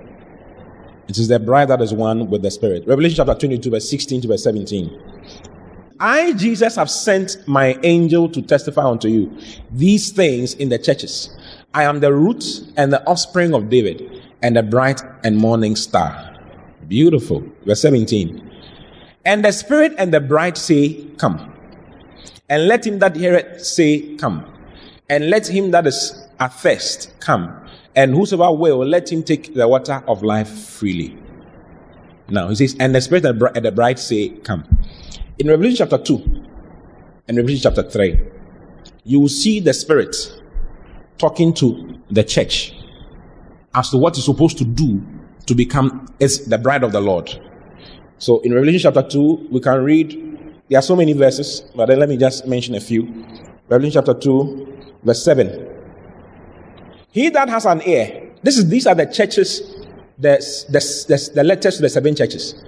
It 1.08 1.18
is 1.18 1.28
the 1.28 1.40
bride 1.40 1.68
that 1.68 1.80
is 1.80 1.92
one 1.92 2.30
with 2.30 2.42
the 2.42 2.50
spirit. 2.50 2.86
Revelation 2.86 3.16
chapter 3.16 3.34
22, 3.34 3.70
verse 3.70 3.90
16 3.90 4.22
to 4.22 4.28
verse 4.28 4.44
17. 4.44 5.00
I, 5.98 6.32
Jesus, 6.34 6.76
have 6.76 6.90
sent 6.90 7.36
my 7.46 7.78
angel 7.82 8.28
to 8.28 8.42
testify 8.42 8.84
unto 8.84 9.08
you 9.08 9.36
these 9.70 10.10
things 10.10 10.54
in 10.54 10.68
the 10.68 10.78
churches. 10.78 11.36
I 11.74 11.84
am 11.84 12.00
the 12.00 12.12
root 12.12 12.44
and 12.76 12.92
the 12.92 13.04
offspring 13.06 13.54
of 13.54 13.68
David 13.68 14.22
and 14.42 14.56
the 14.56 14.62
bright 14.62 15.00
and 15.24 15.36
morning 15.36 15.76
star. 15.76 16.36
Beautiful. 16.88 17.42
Verse 17.64 17.80
17. 17.80 18.50
And 19.24 19.44
the 19.44 19.52
spirit 19.52 19.94
and 19.98 20.12
the 20.12 20.20
bride 20.20 20.58
say, 20.58 21.04
Come. 21.18 21.51
And 22.52 22.68
let 22.68 22.86
him 22.86 22.98
that 22.98 23.16
heareth 23.16 23.64
say, 23.64 24.14
Come. 24.16 24.44
And 25.08 25.30
let 25.30 25.48
him 25.48 25.70
that 25.70 25.86
is 25.86 26.28
athirst 26.38 27.10
come. 27.18 27.58
And 27.96 28.14
whosoever 28.14 28.52
will, 28.54 28.84
let 28.84 29.10
him 29.10 29.22
take 29.22 29.54
the 29.54 29.66
water 29.66 30.04
of 30.06 30.22
life 30.22 30.50
freely. 30.50 31.16
Now 32.28 32.48
he 32.48 32.54
says, 32.54 32.76
And 32.78 32.94
the 32.94 33.00
spirit 33.00 33.24
and 33.24 33.64
the 33.64 33.72
bride 33.72 33.98
say, 33.98 34.28
Come. 34.28 34.66
In 35.38 35.48
Revelation 35.48 35.78
chapter 35.78 35.96
2 35.96 36.44
and 37.28 37.38
Revelation 37.38 37.62
chapter 37.62 37.88
3, 37.88 38.20
you 39.04 39.20
will 39.20 39.28
see 39.30 39.58
the 39.58 39.72
Spirit 39.72 40.14
talking 41.16 41.54
to 41.54 41.98
the 42.10 42.22
church 42.22 42.74
as 43.74 43.88
to 43.90 43.96
what 43.96 44.18
is 44.18 44.26
supposed 44.26 44.58
to 44.58 44.64
do 44.64 45.02
to 45.46 45.54
become 45.54 46.06
as 46.20 46.44
the 46.44 46.58
bride 46.58 46.84
of 46.84 46.92
the 46.92 47.00
Lord. 47.00 47.30
So 48.18 48.40
in 48.40 48.52
Revelation 48.52 48.92
chapter 48.92 49.08
2, 49.08 49.48
we 49.50 49.60
can 49.60 49.82
read, 49.82 50.31
there 50.72 50.78
are 50.78 50.82
so 50.82 50.96
many 50.96 51.12
verses, 51.12 51.60
but 51.74 51.84
then 51.84 51.98
let 51.98 52.08
me 52.08 52.16
just 52.16 52.46
mention 52.46 52.74
a 52.74 52.80
few. 52.80 53.02
Revelation 53.68 54.02
chapter 54.02 54.18
2, 54.18 54.94
verse 55.02 55.22
7. 55.22 55.68
He 57.10 57.28
that 57.28 57.50
has 57.50 57.66
an 57.66 57.82
ear, 57.82 58.32
this 58.42 58.56
is 58.56 58.70
these 58.70 58.86
are 58.86 58.94
the 58.94 59.04
churches, 59.04 59.60
the, 60.18 60.38
the, 60.70 60.80
the, 61.08 61.30
the 61.34 61.44
letters 61.44 61.76
to 61.76 61.82
the 61.82 61.90
seven 61.90 62.16
churches. 62.16 62.64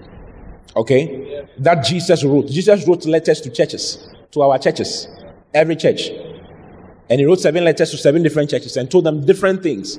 Okay? 0.77 1.47
That 1.57 1.83
Jesus 1.83 2.23
wrote. 2.25 2.49
Jesus 2.49 2.87
wrote 2.87 3.07
letters 3.07 3.41
to 3.41 3.49
churches, 3.49 4.07
to 4.33 4.43
our 4.43 4.59
churches, 4.59 5.09
every 5.55 5.75
church. 5.75 6.11
And 7.09 7.21
he 7.21 7.25
wrote 7.25 7.41
seven 7.41 7.65
letters 7.65 7.91
to 7.93 7.97
seven 7.97 8.23
different 8.23 8.51
churches 8.51 8.77
and 8.77 8.91
told 8.91 9.05
them 9.05 9.25
different 9.25 9.63
things. 9.63 9.99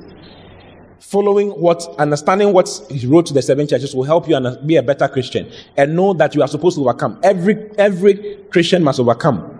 Following 1.05 1.49
what, 1.51 1.87
understanding 1.99 2.51
what 2.51 2.67
he 2.89 3.05
wrote 3.05 3.27
to 3.27 3.33
the 3.33 3.41
seven 3.43 3.67
churches 3.67 3.93
will 3.93 4.05
help 4.05 4.27
you 4.27 4.35
and 4.35 4.67
be 4.67 4.75
a 4.75 4.81
better 4.81 5.07
Christian 5.07 5.51
and 5.77 5.95
know 5.95 6.13
that 6.13 6.33
you 6.33 6.41
are 6.41 6.47
supposed 6.47 6.77
to 6.77 6.81
overcome. 6.81 7.19
Every, 7.21 7.69
every 7.77 8.37
Christian 8.49 8.83
must 8.83 8.99
overcome 8.99 9.59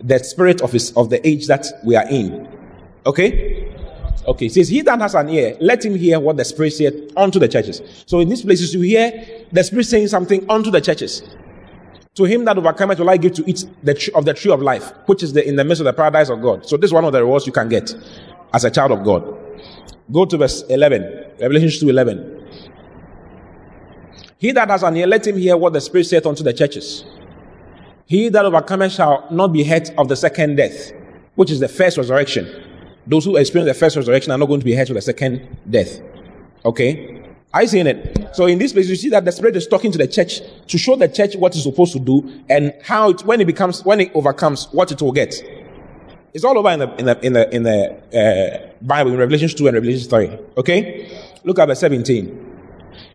the 0.00 0.20
spirit 0.20 0.60
of 0.60 0.70
his, 0.70 0.92
of 0.92 1.10
the 1.10 1.26
age 1.26 1.48
that 1.48 1.66
we 1.84 1.96
are 1.96 2.08
in. 2.08 2.48
Okay? 3.04 3.68
Okay, 4.28 4.48
says, 4.48 4.68
He 4.68 4.82
that 4.82 5.00
has 5.00 5.16
an 5.16 5.30
ear, 5.30 5.56
let 5.60 5.84
him 5.84 5.96
hear 5.96 6.20
what 6.20 6.36
the 6.36 6.44
Spirit 6.44 6.72
said 6.74 7.10
unto 7.16 7.40
the 7.40 7.48
churches. 7.48 7.82
So 8.06 8.20
in 8.20 8.28
these 8.28 8.42
places, 8.42 8.72
you 8.72 8.82
hear 8.82 9.46
the 9.50 9.64
Spirit 9.64 9.86
saying 9.86 10.08
something 10.08 10.48
unto 10.48 10.70
the 10.70 10.80
churches. 10.80 11.22
To 12.14 12.24
him 12.24 12.44
that 12.44 12.56
overcometh 12.58 13.00
will 13.00 13.10
I 13.10 13.16
give 13.16 13.32
to 13.34 13.50
eat 13.50 13.64
the 13.82 13.94
tree, 13.94 14.12
of 14.14 14.26
the 14.26 14.34
tree 14.34 14.52
of 14.52 14.60
life, 14.60 14.92
which 15.06 15.22
is 15.22 15.32
the, 15.32 15.46
in 15.46 15.56
the 15.56 15.64
midst 15.64 15.80
of 15.80 15.86
the 15.86 15.92
paradise 15.92 16.28
of 16.28 16.42
God. 16.42 16.64
So 16.68 16.76
this 16.76 16.90
is 16.90 16.92
one 16.92 17.04
of 17.04 17.12
the 17.12 17.22
rewards 17.22 17.46
you 17.46 17.52
can 17.52 17.68
get 17.68 17.92
as 18.52 18.64
a 18.64 18.70
child 18.70 18.92
of 18.92 19.02
God. 19.04 19.39
Go 20.12 20.24
to 20.24 20.36
verse 20.36 20.62
11, 20.68 21.32
Revelation 21.40 21.70
2 21.80 21.88
11. 21.88 22.36
He 24.38 24.52
that 24.52 24.70
has 24.70 24.82
an 24.82 24.96
ear, 24.96 25.06
let 25.06 25.26
him 25.26 25.36
hear 25.36 25.56
what 25.56 25.72
the 25.72 25.80
Spirit 25.80 26.04
saith 26.04 26.26
unto 26.26 26.42
the 26.42 26.52
churches. 26.52 27.04
He 28.06 28.28
that 28.30 28.44
overcometh 28.44 28.92
shall 28.92 29.28
not 29.30 29.48
be 29.48 29.62
hurt 29.62 29.90
of 29.98 30.08
the 30.08 30.16
second 30.16 30.56
death, 30.56 30.92
which 31.34 31.50
is 31.50 31.60
the 31.60 31.68
first 31.68 31.98
resurrection. 31.98 32.48
Those 33.06 33.24
who 33.24 33.36
experience 33.36 33.70
the 33.70 33.78
first 33.78 33.96
resurrection 33.96 34.32
are 34.32 34.38
not 34.38 34.46
going 34.46 34.60
to 34.60 34.64
be 34.64 34.74
hurt 34.74 34.88
with 34.88 34.96
the 34.96 35.02
second 35.02 35.46
death. 35.68 36.00
Okay? 36.64 37.22
Are 37.52 37.62
you 37.62 37.68
seeing 37.68 37.86
it? 37.86 38.30
So 38.32 38.46
in 38.46 38.58
this 38.58 38.72
place, 38.72 38.88
you 38.88 38.96
see 38.96 39.10
that 39.10 39.24
the 39.24 39.32
Spirit 39.32 39.56
is 39.56 39.66
talking 39.66 39.92
to 39.92 39.98
the 39.98 40.06
church 40.06 40.40
to 40.68 40.78
show 40.78 40.96
the 40.96 41.08
church 41.08 41.36
what 41.36 41.54
it's 41.54 41.64
supposed 41.64 41.92
to 41.92 41.98
do 41.98 42.42
and 42.48 42.72
how 42.82 43.10
it, 43.10 43.24
when 43.24 43.40
it 43.40 43.46
becomes, 43.46 43.84
when 43.84 44.00
it 44.00 44.10
overcomes, 44.14 44.66
what 44.72 44.90
it 44.90 45.02
will 45.02 45.12
get. 45.12 45.34
It's 46.32 46.44
all 46.44 46.56
over 46.56 46.70
in 46.70 46.78
the, 46.78 46.94
in 46.96 47.04
the, 47.06 47.26
in 47.26 47.32
the, 47.32 47.54
in 47.54 47.62
the 47.64 48.68
uh, 48.70 48.72
Bible, 48.82 49.12
in 49.12 49.18
Revelation 49.18 49.48
2 49.48 49.66
and 49.66 49.74
Revelation 49.74 50.08
3. 50.08 50.38
Okay? 50.58 51.18
Look 51.44 51.58
at 51.58 51.66
verse 51.66 51.80
17. 51.80 52.50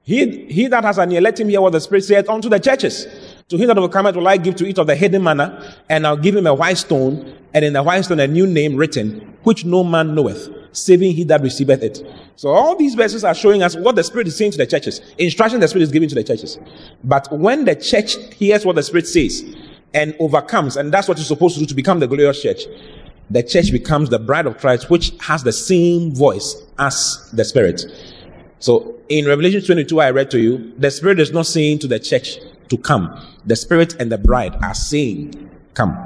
He, 0.03 0.45
he 0.45 0.67
that 0.67 0.83
has 0.83 0.97
an 0.99 1.11
ear, 1.11 1.21
let 1.21 1.39
him 1.39 1.49
hear 1.49 1.61
what 1.61 1.71
the 1.71 1.81
Spirit 1.81 2.03
saith 2.03 2.29
unto 2.29 2.47
the 2.47 2.59
churches. 2.59 3.07
To 3.49 3.57
him 3.57 3.67
that 3.67 3.77
overcometh 3.77 4.15
will 4.15 4.27
I 4.27 4.37
give 4.37 4.55
to 4.57 4.67
eat 4.67 4.77
of 4.77 4.87
the 4.87 4.95
hidden 4.95 5.23
manna, 5.23 5.75
and 5.89 6.05
I'll 6.05 6.17
give 6.17 6.35
him 6.35 6.45
a 6.45 6.53
white 6.53 6.77
stone, 6.77 7.35
and 7.53 7.65
in 7.65 7.73
the 7.73 7.81
white 7.81 8.01
stone 8.01 8.19
a 8.19 8.27
new 8.27 8.45
name 8.45 8.75
written, 8.75 9.35
which 9.43 9.65
no 9.65 9.83
man 9.83 10.13
knoweth, 10.13 10.49
saving 10.73 11.13
he 11.15 11.23
that 11.25 11.41
receiveth 11.41 11.81
it. 11.81 12.05
So 12.35 12.49
all 12.49 12.75
these 12.75 12.93
verses 12.95 13.23
are 13.23 13.33
showing 13.33 13.63
us 13.63 13.75
what 13.75 13.95
the 13.95 14.03
Spirit 14.03 14.27
is 14.27 14.37
saying 14.37 14.51
to 14.51 14.57
the 14.57 14.67
churches, 14.67 15.01
instruction 15.17 15.59
the 15.59 15.67
Spirit 15.67 15.83
is 15.83 15.91
giving 15.91 16.09
to 16.09 16.15
the 16.15 16.23
churches. 16.23 16.59
But 17.03 17.31
when 17.31 17.65
the 17.65 17.75
church 17.75 18.15
hears 18.35 18.65
what 18.65 18.75
the 18.75 18.83
Spirit 18.83 19.07
says 19.07 19.43
and 19.93 20.15
overcomes, 20.19 20.77
and 20.77 20.93
that's 20.93 21.07
what 21.07 21.17
you're 21.17 21.25
supposed 21.25 21.55
to 21.55 21.61
do 21.61 21.65
to 21.65 21.75
become 21.75 21.99
the 21.99 22.07
glorious 22.07 22.41
church, 22.43 22.65
the 23.29 23.43
church 23.43 23.71
becomes 23.71 24.09
the 24.09 24.19
bride 24.19 24.45
of 24.45 24.57
Christ, 24.57 24.89
which 24.89 25.13
has 25.21 25.43
the 25.43 25.53
same 25.53 26.13
voice 26.13 26.63
as 26.77 27.29
the 27.33 27.43
Spirit. 27.43 27.83
So 28.59 28.95
in 29.09 29.25
Revelation 29.25 29.63
22, 29.63 29.99
I 29.99 30.11
read 30.11 30.31
to 30.31 30.39
you, 30.39 30.73
the 30.77 30.91
Spirit 30.91 31.19
is 31.19 31.31
not 31.31 31.45
saying 31.45 31.79
to 31.79 31.87
the 31.87 31.99
church, 31.99 32.37
to 32.69 32.77
come. 32.77 33.19
The 33.45 33.55
Spirit 33.55 33.95
and 33.99 34.11
the 34.11 34.17
bride 34.17 34.55
are 34.63 34.73
saying, 34.73 35.51
Come. 35.73 35.97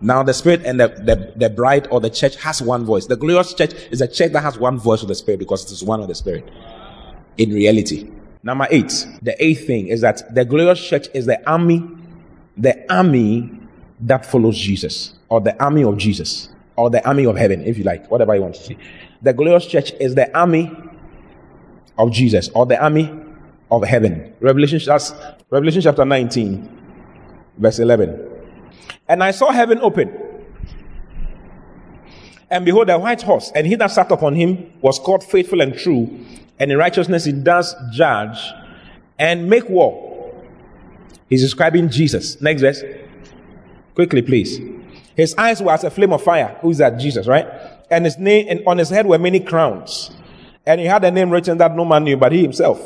Now 0.00 0.22
the 0.22 0.34
Spirit 0.34 0.62
and 0.64 0.78
the, 0.78 0.88
the, 0.88 1.32
the 1.36 1.50
bride 1.50 1.88
or 1.90 2.00
the 2.00 2.10
church 2.10 2.36
has 2.36 2.62
one 2.62 2.84
voice. 2.84 3.06
The 3.06 3.16
glorious 3.16 3.54
church 3.54 3.72
is 3.90 4.00
a 4.00 4.08
church 4.08 4.32
that 4.32 4.42
has 4.42 4.58
one 4.58 4.78
voice 4.78 5.02
of 5.02 5.08
the 5.08 5.14
Spirit 5.14 5.38
because 5.38 5.64
it 5.64 5.72
is 5.72 5.82
one 5.82 6.00
of 6.00 6.08
the 6.08 6.14
Spirit 6.14 6.48
in 7.36 7.50
reality. 7.50 8.10
Number 8.42 8.68
eight, 8.70 9.06
the 9.22 9.42
eighth 9.42 9.66
thing 9.66 9.88
is 9.88 10.00
that 10.02 10.34
the 10.34 10.44
glorious 10.44 10.80
church 10.86 11.08
is 11.14 11.26
the 11.26 11.48
army, 11.48 11.88
the 12.56 12.92
army 12.92 13.50
that 14.00 14.24
follows 14.24 14.56
Jesus, 14.56 15.14
or 15.28 15.40
the 15.40 15.60
army 15.62 15.84
of 15.84 15.96
Jesus, 15.98 16.48
or 16.76 16.90
the 16.90 17.06
army 17.06 17.24
of 17.26 17.36
heaven, 17.36 17.64
if 17.66 17.78
you 17.78 17.84
like, 17.84 18.10
whatever 18.10 18.34
you 18.34 18.42
want 18.42 18.54
to 18.54 18.62
say. 18.62 18.78
The 19.22 19.32
glorious 19.32 19.66
church 19.66 19.92
is 20.00 20.14
the 20.14 20.36
army 20.36 20.70
of 21.98 22.12
Jesus, 22.12 22.48
or 22.50 22.66
the 22.66 22.80
army 22.80 23.12
of 23.70 23.84
heaven. 23.84 24.34
Revelation, 24.40 24.80
that's 24.84 25.12
Revelation 25.50 25.82
chapter 25.82 26.04
19, 26.04 26.80
verse 27.58 27.78
11. 27.78 28.30
And 29.08 29.22
I 29.22 29.32
saw 29.32 29.50
heaven 29.50 29.78
open. 29.80 30.10
And 32.50 32.64
behold, 32.64 32.88
a 32.88 32.98
white 32.98 33.20
horse, 33.20 33.52
and 33.54 33.66
he 33.66 33.74
that 33.74 33.90
sat 33.90 34.10
upon 34.10 34.34
him 34.34 34.72
was 34.80 34.98
called 34.98 35.22
faithful 35.22 35.60
and 35.60 35.76
true, 35.76 36.24
and 36.58 36.72
in 36.72 36.78
righteousness 36.78 37.24
he 37.24 37.32
does 37.32 37.74
judge 37.92 38.38
and 39.18 39.50
make 39.50 39.68
war. 39.68 40.06
He's 41.28 41.42
describing 41.42 41.90
Jesus. 41.90 42.40
Next 42.40 42.62
verse. 42.62 42.82
Quickly, 43.94 44.22
please. 44.22 44.58
His 45.18 45.34
eyes 45.36 45.60
were 45.60 45.72
as 45.72 45.82
a 45.82 45.90
flame 45.90 46.12
of 46.12 46.22
fire. 46.22 46.56
Who's 46.60 46.78
that? 46.78 46.96
Jesus, 46.96 47.26
right? 47.26 47.48
And 47.90 48.04
his 48.04 48.18
name, 48.18 48.46
and 48.48 48.62
on 48.68 48.78
his 48.78 48.88
head 48.88 49.04
were 49.04 49.18
many 49.18 49.40
crowns. 49.40 50.12
And 50.64 50.80
he 50.80 50.86
had 50.86 51.02
a 51.02 51.10
name 51.10 51.30
written 51.30 51.58
that 51.58 51.74
no 51.74 51.84
man 51.84 52.04
knew 52.04 52.16
but 52.16 52.30
he 52.30 52.40
himself. 52.40 52.80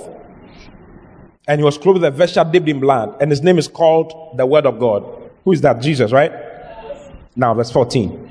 And 1.47 1.61
he 1.61 1.65
was 1.65 1.77
clothed 1.77 2.01
with 2.01 2.05
a 2.05 2.11
vesture 2.11 2.49
dipped 2.51 2.69
in 2.69 2.81
blood. 2.81 3.21
And 3.21 3.31
his 3.31 3.43
name 3.43 3.59
is 3.59 3.69
called 3.69 4.39
the 4.39 4.47
Word 4.47 4.65
of 4.65 4.79
God. 4.79 5.31
Who 5.45 5.53
is 5.53 5.61
that? 5.61 5.83
Jesus, 5.83 6.11
right? 6.11 6.33
Now, 7.37 7.53
verse 7.53 7.71
14. 7.71 8.31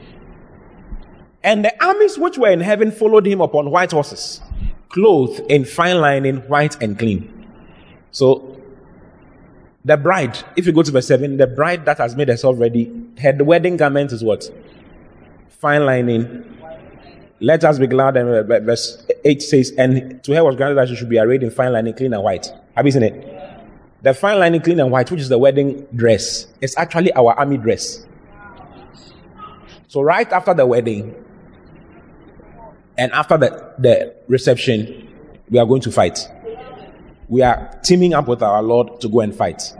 And 1.43 1.63
the 1.63 1.85
armies 1.85 2.17
which 2.17 2.39
were 2.39 2.49
in 2.49 2.61
heaven 2.61 2.91
followed 2.91 3.27
him 3.27 3.39
upon 3.39 3.69
white 3.69 3.91
horses, 3.91 4.41
clothed 4.89 5.41
in 5.47 5.63
fine 5.63 6.01
linen, 6.01 6.37
white 6.47 6.81
and 6.81 6.97
clean. 6.97 7.47
So, 8.09 8.59
the 9.85 9.97
bride, 9.97 10.39
if 10.55 10.65
you 10.65 10.71
go 10.71 10.81
to 10.81 10.91
verse 10.91 11.07
7, 11.07 11.37
the 11.37 11.45
bride 11.45 11.85
that 11.85 11.99
has 11.99 12.15
made 12.15 12.29
herself 12.29 12.59
ready, 12.59 13.00
her 13.19 13.35
wedding 13.43 13.77
garment 13.77 14.11
is 14.11 14.23
what? 14.23 14.49
Fine 15.49 15.85
lining. 15.85 16.57
Let 17.39 17.63
us 17.63 17.79
be 17.79 17.87
glad. 17.87 18.17
And 18.17 18.29
uh, 18.29 18.59
verse 18.59 19.05
8 19.23 19.41
says, 19.41 19.71
And 19.77 20.23
to 20.23 20.33
her 20.35 20.43
was 20.43 20.55
granted 20.55 20.75
that 20.75 20.89
she 20.89 20.95
should 20.95 21.09
be 21.09 21.19
arrayed 21.19 21.43
in 21.43 21.51
fine 21.51 21.73
lining, 21.73 21.93
clean 21.93 22.13
and 22.13 22.23
white. 22.23 22.51
Have 22.75 22.85
you 22.85 22.91
seen 22.91 23.03
it? 23.03 23.27
The 24.03 24.13
fine 24.13 24.39
lining, 24.39 24.61
clean 24.61 24.79
and 24.79 24.91
white, 24.91 25.09
which 25.11 25.21
is 25.21 25.29
the 25.29 25.37
wedding 25.37 25.87
dress, 25.95 26.47
is 26.61 26.75
actually 26.77 27.13
our 27.13 27.33
army 27.33 27.57
dress. 27.57 28.05
So 29.87 30.01
right 30.01 30.31
after 30.31 30.53
the 30.53 30.65
wedding 30.65 31.15
and 32.97 33.11
after 33.11 33.37
the, 33.37 33.73
the 33.77 34.15
reception, 34.27 35.07
we 35.49 35.59
are 35.59 35.65
going 35.65 35.81
to 35.81 35.91
fight. 35.91 36.27
we 37.31 37.41
are 37.41 37.79
teaming 37.81 38.13
up 38.13 38.27
with 38.27 38.43
our 38.43 38.61
Lord 38.61 38.99
to 38.99 39.07
go 39.07 39.21
and 39.21 39.33
fight. 39.33 39.73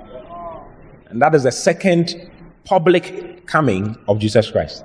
And 1.07 1.21
that 1.21 1.35
is 1.35 1.43
the 1.43 1.51
second 1.51 2.30
public 2.65 3.45
coming 3.47 3.97
of 4.07 4.19
Jesus 4.19 4.49
Christ. 4.51 4.83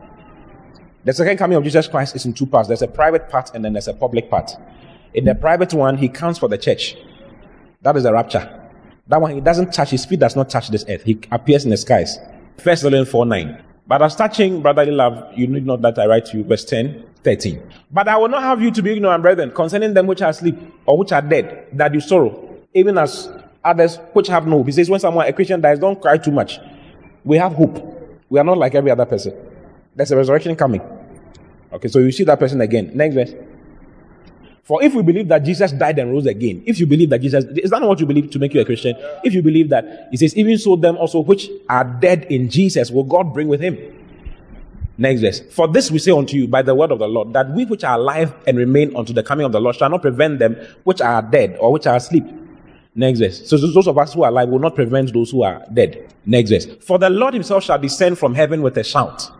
The 1.04 1.12
second 1.12 1.36
coming 1.36 1.56
of 1.56 1.64
Jesus 1.64 1.86
Christ 1.86 2.16
is 2.16 2.26
in 2.26 2.32
two 2.32 2.46
parts. 2.46 2.68
There's 2.68 2.82
a 2.82 2.88
private 2.88 3.28
part 3.28 3.54
and 3.54 3.64
then 3.64 3.74
there's 3.74 3.88
a 3.88 3.94
public 3.94 4.28
part. 4.28 4.50
In 5.14 5.24
the 5.24 5.34
private 5.34 5.72
one, 5.72 5.96
he 5.96 6.08
counts 6.08 6.38
for 6.38 6.48
the 6.48 6.58
church. 6.58 6.96
That 7.82 7.96
is 7.96 8.02
the 8.02 8.12
rapture. 8.12 8.68
That 9.08 9.20
one, 9.20 9.32
he 9.32 9.40
doesn't 9.40 9.72
touch, 9.72 9.90
his 9.90 10.04
feet 10.04 10.18
does 10.18 10.34
not 10.34 10.50
touch 10.50 10.68
this 10.68 10.84
earth. 10.88 11.04
He 11.04 11.20
appears 11.30 11.64
in 11.64 11.70
the 11.70 11.76
skies. 11.76 12.18
First 12.56 12.82
Thessalonians 12.82 13.08
4 13.08 13.26
9. 13.26 13.62
But 13.86 14.02
as 14.02 14.16
touching 14.16 14.62
brotherly 14.62 14.90
love, 14.90 15.32
you 15.36 15.46
need 15.46 15.64
not 15.64 15.80
that 15.82 15.98
I 15.98 16.06
write 16.06 16.26
to 16.26 16.38
you. 16.38 16.44
Verse 16.44 16.64
10, 16.64 17.04
13. 17.22 17.62
But 17.92 18.08
I 18.08 18.16
will 18.16 18.28
not 18.28 18.42
have 18.42 18.60
you 18.60 18.72
to 18.72 18.82
be 18.82 18.92
ignorant, 18.92 19.22
brethren, 19.22 19.52
concerning 19.52 19.94
them 19.94 20.08
which 20.08 20.22
are 20.22 20.30
asleep 20.30 20.58
or 20.86 20.98
which 20.98 21.12
are 21.12 21.22
dead, 21.22 21.68
that 21.74 21.94
you 21.94 22.00
sorrow, 22.00 22.56
even 22.74 22.98
as 22.98 23.30
others 23.62 23.98
which 24.12 24.26
have 24.26 24.46
no 24.46 24.58
hope. 24.58 24.66
He 24.66 24.72
says, 24.72 24.90
when 24.90 24.98
someone, 24.98 25.26
a 25.28 25.32
Christian 25.32 25.60
dies, 25.60 25.78
don't 25.78 26.00
cry 26.02 26.18
too 26.18 26.32
much. 26.32 26.58
We 27.26 27.36
have 27.36 27.52
hope. 27.52 27.76
We 28.30 28.38
are 28.38 28.44
not 28.44 28.56
like 28.56 28.74
every 28.74 28.90
other 28.90 29.04
person. 29.04 29.34
There's 29.94 30.12
a 30.12 30.16
resurrection 30.16 30.56
coming. 30.56 30.80
Okay, 31.72 31.88
so 31.88 31.98
you 31.98 32.12
see 32.12 32.24
that 32.24 32.38
person 32.38 32.60
again. 32.60 32.92
Next 32.94 33.14
verse. 33.14 33.34
For 34.62 34.82
if 34.82 34.94
we 34.94 35.02
believe 35.02 35.28
that 35.28 35.44
Jesus 35.44 35.72
died 35.72 35.98
and 35.98 36.10
rose 36.10 36.26
again, 36.26 36.62
if 36.66 36.78
you 36.78 36.86
believe 36.86 37.10
that 37.10 37.20
Jesus, 37.20 37.44
is 37.44 37.70
that 37.70 37.80
not 37.80 37.88
what 37.88 38.00
you 38.00 38.06
believe 38.06 38.30
to 38.30 38.38
make 38.38 38.54
you 38.54 38.60
a 38.60 38.64
Christian? 38.64 38.96
If 39.22 39.34
you 39.34 39.42
believe 39.42 39.68
that, 39.70 40.08
he 40.10 40.16
says, 40.16 40.36
even 40.36 40.58
so 40.58 40.76
them 40.76 40.96
also 40.96 41.20
which 41.20 41.50
are 41.68 41.84
dead 41.84 42.24
in 42.30 42.48
Jesus 42.48 42.90
will 42.90 43.04
God 43.04 43.34
bring 43.34 43.48
with 43.48 43.60
him. 43.60 43.76
Next 44.98 45.20
verse. 45.20 45.40
For 45.40 45.68
this 45.68 45.90
we 45.90 45.98
say 45.98 46.10
unto 46.10 46.36
you 46.36 46.48
by 46.48 46.62
the 46.62 46.74
word 46.74 46.90
of 46.90 46.98
the 46.98 47.06
Lord, 47.06 47.32
that 47.34 47.50
we 47.50 47.64
which 47.64 47.84
are 47.84 47.98
alive 47.98 48.34
and 48.46 48.56
remain 48.56 48.96
unto 48.96 49.12
the 49.12 49.22
coming 49.22 49.46
of 49.46 49.52
the 49.52 49.60
Lord 49.60 49.76
shall 49.76 49.90
not 49.90 50.02
prevent 50.02 50.38
them 50.38 50.56
which 50.84 51.00
are 51.00 51.22
dead 51.22 51.56
or 51.60 51.72
which 51.72 51.86
are 51.86 51.96
asleep. 51.96 52.24
Next 52.96 53.20
verse. 53.20 53.48
So 53.48 53.56
those 53.58 53.86
of 53.86 53.96
us 53.98 54.14
who 54.14 54.24
are 54.24 54.30
alive 54.30 54.48
will 54.48 54.58
not 54.58 54.74
prevent 54.74 55.12
those 55.12 55.30
who 55.30 55.42
are 55.42 55.64
dead. 55.72 56.12
Next 56.24 56.50
verse. 56.50 56.66
For 56.80 56.98
the 56.98 57.10
Lord 57.10 57.34
himself 57.34 57.62
shall 57.62 57.78
descend 57.78 58.18
from 58.18 58.34
heaven 58.34 58.62
with 58.62 58.76
a 58.78 58.82
shout. 58.82 59.30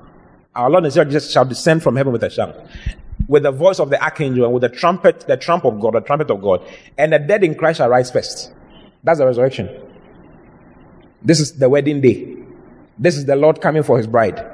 Our 0.55 0.71
Lord 0.71 0.85
Jesus 0.85 1.33
shall 1.33 1.45
descend 1.45 1.83
from 1.83 1.97
heaven 1.97 2.13
with 2.13 2.23
a 2.23 2.31
shout 2.31 2.55
with 3.29 3.43
the 3.43 3.51
voice 3.51 3.81
of 3.81 3.91
the 3.91 4.03
archangel 4.03 4.45
and 4.45 4.53
with 4.55 4.63
the 4.63 4.69
trumpet, 4.69 5.21
the 5.27 5.37
trump 5.37 5.65
of 5.65 5.81
God, 5.81 5.95
the 5.95 6.01
trumpet 6.01 6.31
of 6.31 6.41
God, 6.41 6.63
and 6.97 7.13
the 7.13 7.19
dead 7.19 7.43
in 7.43 7.55
Christ 7.55 7.79
shall 7.79 7.89
rise 7.89 8.11
first. 8.11 8.53
That's 9.03 9.19
the 9.19 9.27
resurrection. 9.27 9.69
This 11.23 11.41
is 11.41 11.59
the 11.59 11.69
wedding 11.69 12.01
day. 12.01 12.37
This 12.99 13.17
is 13.17 13.27
the 13.27 13.37
Lord 13.37 13.61
coming 13.61 13.83
for 13.83 13.97
his 13.99 14.07
bride. 14.07 14.45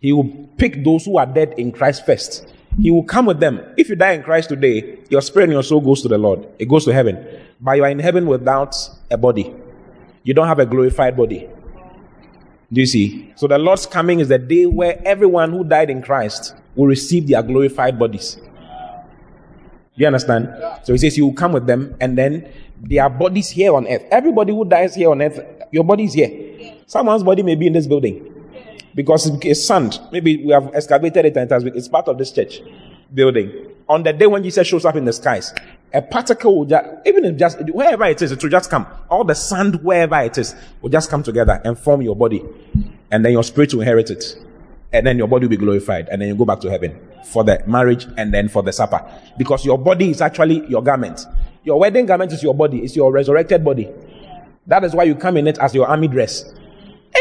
He 0.00 0.12
will 0.12 0.48
pick 0.56 0.84
those 0.84 1.04
who 1.04 1.18
are 1.18 1.26
dead 1.26 1.54
in 1.58 1.72
Christ 1.72 2.06
first. 2.06 2.46
He 2.80 2.90
will 2.90 3.04
come 3.04 3.26
with 3.26 3.40
them. 3.40 3.60
If 3.76 3.88
you 3.88 3.96
die 3.96 4.12
in 4.12 4.22
Christ 4.22 4.48
today, 4.48 4.98
your 5.08 5.22
spirit 5.22 5.44
and 5.44 5.52
your 5.52 5.62
soul 5.62 5.80
goes 5.80 6.02
to 6.02 6.08
the 6.08 6.18
Lord. 6.18 6.46
It 6.58 6.68
goes 6.68 6.84
to 6.86 6.92
heaven. 6.92 7.24
But 7.60 7.76
you 7.76 7.84
are 7.84 7.90
in 7.90 7.98
heaven 7.98 8.26
without 8.26 8.76
a 9.10 9.16
body. 9.16 9.54
You 10.24 10.34
don't 10.34 10.48
have 10.48 10.58
a 10.58 10.66
glorified 10.66 11.16
body. 11.16 11.48
Do 12.72 12.80
you 12.80 12.86
see? 12.86 13.32
So 13.36 13.46
the 13.46 13.58
Lord's 13.58 13.86
coming 13.86 14.20
is 14.20 14.28
the 14.28 14.38
day 14.38 14.66
where 14.66 15.00
everyone 15.04 15.52
who 15.52 15.62
died 15.64 15.90
in 15.90 16.02
Christ 16.02 16.54
will 16.74 16.86
receive 16.86 17.28
their 17.28 17.42
glorified 17.42 17.98
bodies. 17.98 18.34
Do 18.34 18.42
You 20.00 20.06
understand? 20.06 20.48
So 20.82 20.92
he 20.92 20.98
says, 20.98 21.16
You 21.16 21.26
will 21.26 21.34
come 21.34 21.52
with 21.52 21.66
them, 21.66 21.94
and 22.00 22.18
then 22.18 22.50
their 22.80 23.08
bodies 23.08 23.48
here 23.48 23.72
on 23.74 23.86
earth. 23.86 24.02
Everybody 24.10 24.52
who 24.52 24.64
dies 24.64 24.96
here 24.96 25.10
on 25.10 25.22
earth, 25.22 25.38
your 25.70 25.84
body 25.84 26.04
is 26.04 26.14
here. 26.14 26.74
Someone's 26.86 27.22
body 27.22 27.44
may 27.44 27.54
be 27.54 27.68
in 27.68 27.72
this 27.72 27.86
building 27.86 28.33
because 28.94 29.30
it's 29.42 29.64
sand. 29.64 30.00
Maybe 30.12 30.44
we 30.44 30.52
have 30.52 30.74
excavated 30.74 31.26
it 31.26 31.36
and 31.36 31.50
it's 31.68 31.88
part 31.88 32.08
of 32.08 32.18
this 32.18 32.32
church 32.32 32.60
building. 33.12 33.70
On 33.88 34.02
the 34.02 34.12
day 34.12 34.26
when 34.26 34.42
Jesus 34.42 34.66
shows 34.66 34.84
up 34.84 34.96
in 34.96 35.04
the 35.04 35.12
skies, 35.12 35.54
a 35.92 36.02
particle 36.02 36.58
will 36.58 36.64
just, 36.64 36.86
even 37.06 37.24
if 37.24 37.36
just, 37.36 37.58
wherever 37.70 38.04
it 38.04 38.20
is, 38.22 38.32
it 38.32 38.42
will 38.42 38.50
just 38.50 38.70
come. 38.70 38.86
All 39.10 39.24
the 39.24 39.34
sand, 39.34 39.82
wherever 39.84 40.20
it 40.20 40.38
is, 40.38 40.54
will 40.80 40.90
just 40.90 41.10
come 41.10 41.22
together 41.22 41.60
and 41.64 41.78
form 41.78 42.02
your 42.02 42.16
body. 42.16 42.42
And 43.10 43.24
then 43.24 43.32
your 43.32 43.44
spirit 43.44 43.72
will 43.74 43.82
inherit 43.82 44.10
it 44.10 44.36
and 44.94 45.04
then 45.04 45.18
your 45.18 45.26
body 45.26 45.46
will 45.46 45.50
be 45.50 45.56
glorified, 45.56 46.08
and 46.08 46.22
then 46.22 46.28
you 46.28 46.36
go 46.36 46.44
back 46.44 46.60
to 46.60 46.70
heaven 46.70 46.96
for 47.24 47.42
the 47.42 47.60
marriage 47.66 48.06
and 48.16 48.32
then 48.32 48.48
for 48.48 48.62
the 48.62 48.72
supper. 48.72 49.04
Because 49.36 49.64
your 49.64 49.76
body 49.76 50.10
is 50.10 50.20
actually 50.20 50.64
your 50.68 50.84
garment. 50.84 51.26
Your 51.64 51.80
wedding 51.80 52.06
garment 52.06 52.30
is 52.32 52.44
your 52.44 52.54
body, 52.54 52.84
it's 52.84 52.94
your 52.94 53.10
resurrected 53.10 53.64
body. 53.64 53.90
That 54.68 54.84
is 54.84 54.94
why 54.94 55.02
you 55.02 55.16
come 55.16 55.36
in 55.36 55.48
it 55.48 55.58
as 55.58 55.74
your 55.74 55.88
army 55.88 56.06
dress. 56.06 56.44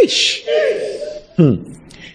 Ish. 0.04 0.46
Hmm. 1.36 1.74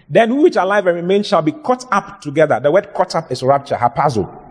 Then 0.08 0.36
we 0.36 0.44
which 0.44 0.56
are 0.56 0.64
alive 0.64 0.86
and 0.86 0.96
remain 0.96 1.22
shall 1.22 1.42
be 1.42 1.52
caught 1.52 1.84
up 1.92 2.20
together. 2.20 2.60
The 2.60 2.70
word 2.70 2.92
caught 2.94 3.14
up 3.14 3.30
is 3.30 3.42
rapture, 3.42 3.76
harpazo. 3.76 4.44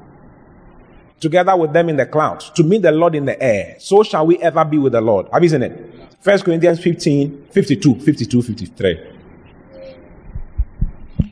Together 1.20 1.56
with 1.58 1.74
them 1.74 1.90
in 1.90 1.98
the 1.98 2.06
clouds 2.06 2.52
to 2.52 2.64
meet 2.64 2.84
the 2.84 2.92
Lord 2.92 3.16
in 3.16 3.26
the 3.26 3.42
air. 3.42 3.76
So 3.80 4.04
shall 4.04 4.28
we 4.28 4.38
ever 4.38 4.64
be 4.64 4.78
with 4.78 4.94
the 4.94 5.02
Lord. 5.02 5.28
Have 5.34 5.42
you 5.42 5.50
seen 5.50 5.64
it? 5.64 5.94
First 6.20 6.46
Corinthians 6.46 6.80
15, 6.80 7.48
52, 7.52 7.96
52, 8.02 8.42
53. 8.42 9.14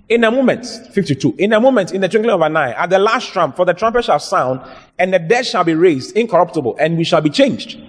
In 0.07 0.23
a 0.23 0.29
moment, 0.29 0.65
52, 0.65 1.35
in 1.39 1.53
a 1.53 1.59
moment, 1.59 1.91
in 1.91 2.01
the 2.01 2.07
twinkling 2.07 2.33
of 2.33 2.41
an 2.41 2.55
eye, 2.55 2.73
at 2.73 2.91
the 2.91 2.99
last 2.99 3.33
trump, 3.33 3.55
for 3.55 3.65
the 3.65 3.73
trumpet 3.73 4.05
shall 4.05 4.19
sound, 4.19 4.61
and 4.99 5.11
the 5.11 5.17
dead 5.17 5.45
shall 5.45 5.63
be 5.63 5.73
raised 5.73 6.15
incorruptible, 6.15 6.75
and 6.79 6.95
we 6.95 7.03
shall 7.03 7.21
be 7.21 7.29
changed. 7.31 7.79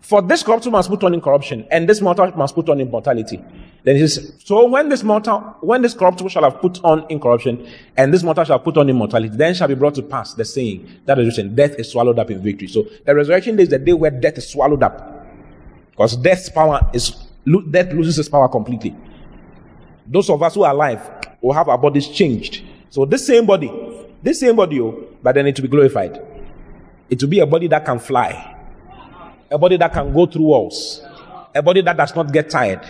For 0.00 0.22
this 0.22 0.44
corruptible 0.44 0.72
must 0.72 0.88
put 0.88 1.02
on 1.02 1.12
incorruption, 1.12 1.66
and 1.70 1.88
this 1.88 2.00
mortal 2.00 2.30
must 2.36 2.54
put 2.54 2.68
on 2.68 2.80
immortality. 2.80 3.44
Then 3.82 3.96
he 3.96 4.06
says, 4.06 4.34
so 4.44 4.68
when 4.68 4.88
this 4.90 5.02
mortal, 5.02 5.40
when 5.60 5.80
this 5.80 5.94
corruptible 5.94 6.28
shall 6.28 6.42
have 6.42 6.60
put 6.60 6.82
on 6.84 7.06
incorruption, 7.08 7.66
and 7.96 8.12
this 8.12 8.22
mortal 8.22 8.44
shall 8.44 8.58
put 8.58 8.76
on 8.76 8.90
immortality, 8.90 9.34
then 9.34 9.54
shall 9.54 9.68
be 9.68 9.74
brought 9.74 9.94
to 9.94 10.02
pass 10.02 10.34
the 10.34 10.44
saying 10.44 10.88
that 11.06 11.18
is 11.18 11.26
written, 11.38 11.54
death 11.54 11.74
is 11.78 11.90
swallowed 11.90 12.18
up 12.18 12.30
in 12.30 12.42
victory. 12.42 12.68
So 12.68 12.86
the 13.06 13.14
resurrection 13.14 13.56
day 13.56 13.62
is 13.62 13.68
the 13.70 13.78
day 13.78 13.94
where 13.94 14.10
death 14.10 14.36
is 14.36 14.48
swallowed 14.48 14.82
up. 14.82 15.26
Because 15.92 16.16
death's 16.16 16.50
power 16.50 16.80
is, 16.92 17.10
death 17.70 17.92
loses 17.92 18.18
its 18.18 18.28
power 18.28 18.48
completely. 18.48 18.94
Those 20.06 20.28
of 20.28 20.42
us 20.42 20.54
who 20.54 20.64
are 20.64 20.72
alive 20.72 21.08
will 21.40 21.52
have 21.54 21.68
our 21.68 21.78
bodies 21.78 22.08
changed. 22.08 22.62
So 22.90 23.04
this 23.04 23.26
same 23.26 23.46
body, 23.46 23.72
this 24.22 24.40
same 24.40 24.56
body, 24.56 24.80
oh, 24.80 25.06
but 25.22 25.34
then 25.34 25.46
it 25.46 25.56
will 25.56 25.62
be 25.62 25.68
glorified. 25.68 26.20
It 27.08 27.22
will 27.22 27.30
be 27.30 27.40
a 27.40 27.46
body 27.46 27.66
that 27.68 27.84
can 27.84 27.98
fly, 27.98 28.56
a 29.50 29.56
body 29.58 29.76
that 29.78 29.92
can 29.92 30.12
go 30.12 30.26
through 30.26 30.42
walls, 30.42 31.04
a 31.54 31.62
body 31.62 31.82
that 31.82 31.96
does 31.96 32.14
not 32.14 32.32
get 32.32 32.50
tired, 32.50 32.80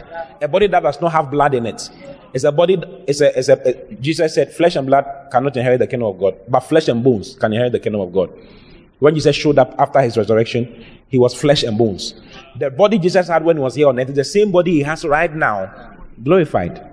a 0.41 0.49
body 0.49 0.67
that 0.67 0.83
does 0.83 1.01
not 1.01 1.13
have 1.13 1.31
blood 1.31 1.55
in 1.55 1.67
it. 1.67 1.89
It's 2.33 2.45
a 2.45 2.53
body. 2.53 2.81
It's 3.07 3.21
a. 3.21 3.39
It's 3.39 3.49
a, 3.49 3.55
a 3.69 3.95
Jesus 3.95 4.35
said, 4.35 4.53
"Flesh 4.53 4.77
and 4.77 4.87
blood 4.87 5.05
cannot 5.33 5.57
inherit 5.57 5.81
the 5.81 5.87
kingdom 5.87 6.09
of 6.09 6.19
God, 6.19 6.37
but 6.49 6.61
flesh 6.61 6.89
and 6.89 7.03
bones 7.03 7.35
can 7.35 7.53
inherit 7.53 7.73
the 7.73 7.81
kingdom 7.81 8.01
of 8.01 8.13
God." 8.13 8.31
When 8.99 9.15
Jesus 9.15 9.35
showed 9.35 9.59
up 9.59 9.75
after 9.79 10.01
his 10.03 10.17
resurrection, 10.17 10.85
he 11.09 11.19
was 11.19 11.35
flesh 11.35 11.63
and 11.63 11.77
bones. 11.79 12.15
The 12.59 12.71
body 12.71 12.99
Jesus 12.99 13.29
had 13.29 13.45
when 13.45 13.57
he 13.57 13.63
was 13.63 13.75
here 13.75 13.89
on 13.89 13.99
earth 13.99 14.11
is 14.11 14.15
the 14.17 14.25
same 14.25 14.53
body 14.53 14.73
he 14.73 14.83
has 14.83 15.05
right 15.05 15.35
now, 15.35 15.97
glorified. 16.23 16.87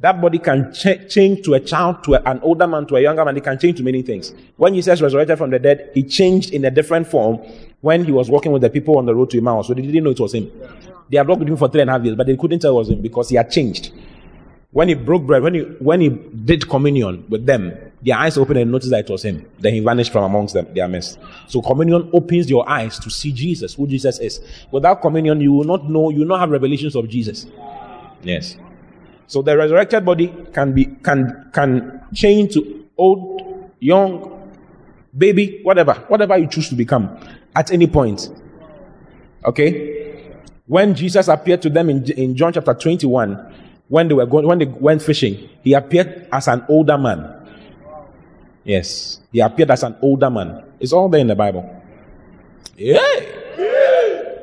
That 0.00 0.20
body 0.20 0.38
can 0.38 0.72
ch- 0.74 1.08
change 1.08 1.42
to 1.46 1.54
a 1.54 1.60
child, 1.60 2.04
to 2.04 2.16
a, 2.16 2.22
an 2.30 2.40
older 2.40 2.66
man, 2.66 2.86
to 2.86 2.96
a 2.96 3.00
younger 3.00 3.24
man. 3.24 3.36
It 3.36 3.44
can 3.44 3.58
change 3.58 3.78
to 3.78 3.82
many 3.82 4.02
things. 4.02 4.34
When 4.56 4.74
Jesus 4.74 5.00
resurrected 5.00 5.38
from 5.38 5.50
the 5.50 5.58
dead, 5.58 5.90
he 5.94 6.02
changed 6.02 6.52
in 6.52 6.64
a 6.66 6.70
different 6.70 7.06
form 7.06 7.36
when 7.80 8.04
he 8.04 8.12
was 8.12 8.28
walking 8.28 8.52
with 8.52 8.62
the 8.62 8.68
people 8.68 8.98
on 8.98 9.06
the 9.06 9.14
road 9.14 9.30
to 9.30 9.38
Emmaus. 9.38 9.68
So 9.68 9.74
they 9.74 9.82
didn't 9.82 10.04
know 10.04 10.10
it 10.10 10.20
was 10.20 10.34
him. 10.34 10.50
They 11.08 11.16
had 11.16 11.26
walked 11.26 11.40
with 11.40 11.48
him 11.48 11.56
for 11.56 11.68
three 11.68 11.80
and 11.80 11.88
a 11.88 11.94
half 11.94 12.02
years, 12.02 12.16
but 12.16 12.26
they 12.26 12.36
couldn't 12.36 12.58
tell 12.58 12.72
it 12.72 12.74
was 12.74 12.90
him 12.90 13.00
because 13.00 13.30
he 13.30 13.36
had 13.36 13.50
changed. 13.50 13.92
When 14.72 14.88
he 14.88 14.94
broke 14.94 15.22
bread, 15.22 15.42
when 15.42 15.54
he, 15.54 15.60
when 15.60 16.02
he 16.02 16.10
did 16.10 16.68
communion 16.68 17.24
with 17.30 17.46
them, 17.46 17.72
their 18.02 18.18
eyes 18.18 18.36
opened 18.36 18.58
and 18.58 18.70
noticed 18.70 18.90
that 18.90 19.06
it 19.06 19.10
was 19.10 19.24
him. 19.24 19.48
Then 19.58 19.72
he 19.72 19.80
vanished 19.80 20.12
from 20.12 20.24
amongst 20.24 20.52
them, 20.52 20.66
their 20.74 20.86
midst. 20.86 21.18
So 21.48 21.62
communion 21.62 22.10
opens 22.12 22.50
your 22.50 22.68
eyes 22.68 22.98
to 22.98 23.08
see 23.08 23.32
Jesus, 23.32 23.74
who 23.74 23.86
Jesus 23.86 24.18
is. 24.18 24.40
Without 24.70 25.00
communion, 25.00 25.40
you 25.40 25.52
will 25.52 25.64
not 25.64 25.88
know, 25.88 26.10
you 26.10 26.18
will 26.20 26.26
not 26.26 26.40
have 26.40 26.50
revelations 26.50 26.94
of 26.94 27.08
Jesus. 27.08 27.46
Yes. 28.22 28.56
So 29.26 29.42
the 29.42 29.56
resurrected 29.56 30.04
body 30.04 30.32
can 30.52 30.72
be 30.72 30.86
can 31.02 31.50
can 31.52 32.02
change 32.14 32.54
to 32.54 32.86
old, 32.96 33.70
young, 33.80 34.52
baby, 35.16 35.60
whatever, 35.62 35.94
whatever 36.08 36.36
you 36.36 36.46
choose 36.46 36.68
to 36.68 36.74
become 36.74 37.18
at 37.54 37.70
any 37.72 37.86
point. 37.86 38.30
Okay? 39.44 40.32
When 40.66 40.94
Jesus 40.94 41.28
appeared 41.28 41.62
to 41.62 41.70
them 41.70 41.90
in, 41.90 42.04
in 42.12 42.36
John 42.36 42.52
chapter 42.52 42.74
21, 42.74 43.54
when 43.88 44.08
they 44.08 44.14
were 44.14 44.26
going 44.26 44.46
when 44.46 44.58
they 44.58 44.64
went 44.64 45.02
fishing, 45.02 45.48
he 45.62 45.74
appeared 45.74 46.28
as 46.32 46.48
an 46.48 46.64
older 46.68 46.98
man. 46.98 47.32
Yes, 48.64 49.20
he 49.30 49.40
appeared 49.40 49.70
as 49.70 49.84
an 49.84 49.96
older 50.02 50.28
man. 50.28 50.64
It's 50.80 50.92
all 50.92 51.08
there 51.08 51.20
in 51.20 51.28
the 51.28 51.36
Bible. 51.36 51.62
Yeah. 52.76 52.98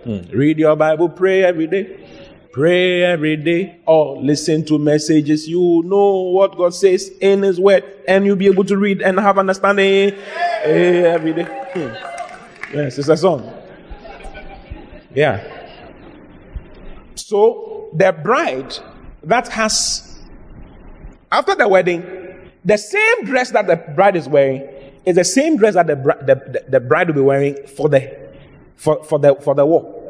Hmm. 0.04 0.20
Read 0.32 0.60
your 0.60 0.76
Bible, 0.76 1.10
pray 1.10 1.44
every 1.44 1.68
day. 1.68 2.03
Pray 2.54 3.02
every 3.04 3.36
day 3.36 3.80
or 3.88 4.22
listen 4.22 4.64
to 4.66 4.78
messages. 4.78 5.48
You 5.48 5.82
know 5.86 6.22
what 6.22 6.56
God 6.56 6.76
says 6.76 7.10
in 7.20 7.42
His 7.42 7.60
Word, 7.60 7.84
and 8.08 8.24
you'll 8.28 8.36
be 8.36 8.46
able 8.46 8.64
to 8.66 8.78
read 8.78 9.02
and 9.02 9.20
have 9.20 9.40
understanding 9.40 10.14
every 10.64 11.34
day. 11.34 11.46
Hmm. 11.74 12.76
Yes, 12.78 13.00
it's 13.00 13.10
a 13.10 13.18
song. 13.18 13.52
Yeah. 15.16 15.42
So 17.16 17.90
the 17.92 18.12
bride 18.12 18.78
that 19.24 19.48
has, 19.48 20.20
after 21.32 21.56
the 21.56 21.68
wedding, 21.68 22.04
the 22.64 22.78
same 22.78 23.26
dress 23.26 23.50
that 23.50 23.66
the 23.66 23.78
bride 23.96 24.16
is 24.16 24.30
wearing 24.30 24.70
is 25.06 25.16
the 25.16 25.24
same 25.24 25.58
dress 25.58 25.74
that 25.74 25.88
the, 25.88 25.96
the, 25.96 26.36
the, 26.36 26.66
the 26.70 26.80
bride 26.80 27.08
will 27.08 27.16
be 27.16 27.22
wearing 27.22 27.66
for 27.66 27.90
the 27.90 28.16
for, 28.76 29.04
for, 29.06 29.18
the, 29.18 29.34
for 29.36 29.56
the 29.56 29.66
war. 29.66 30.03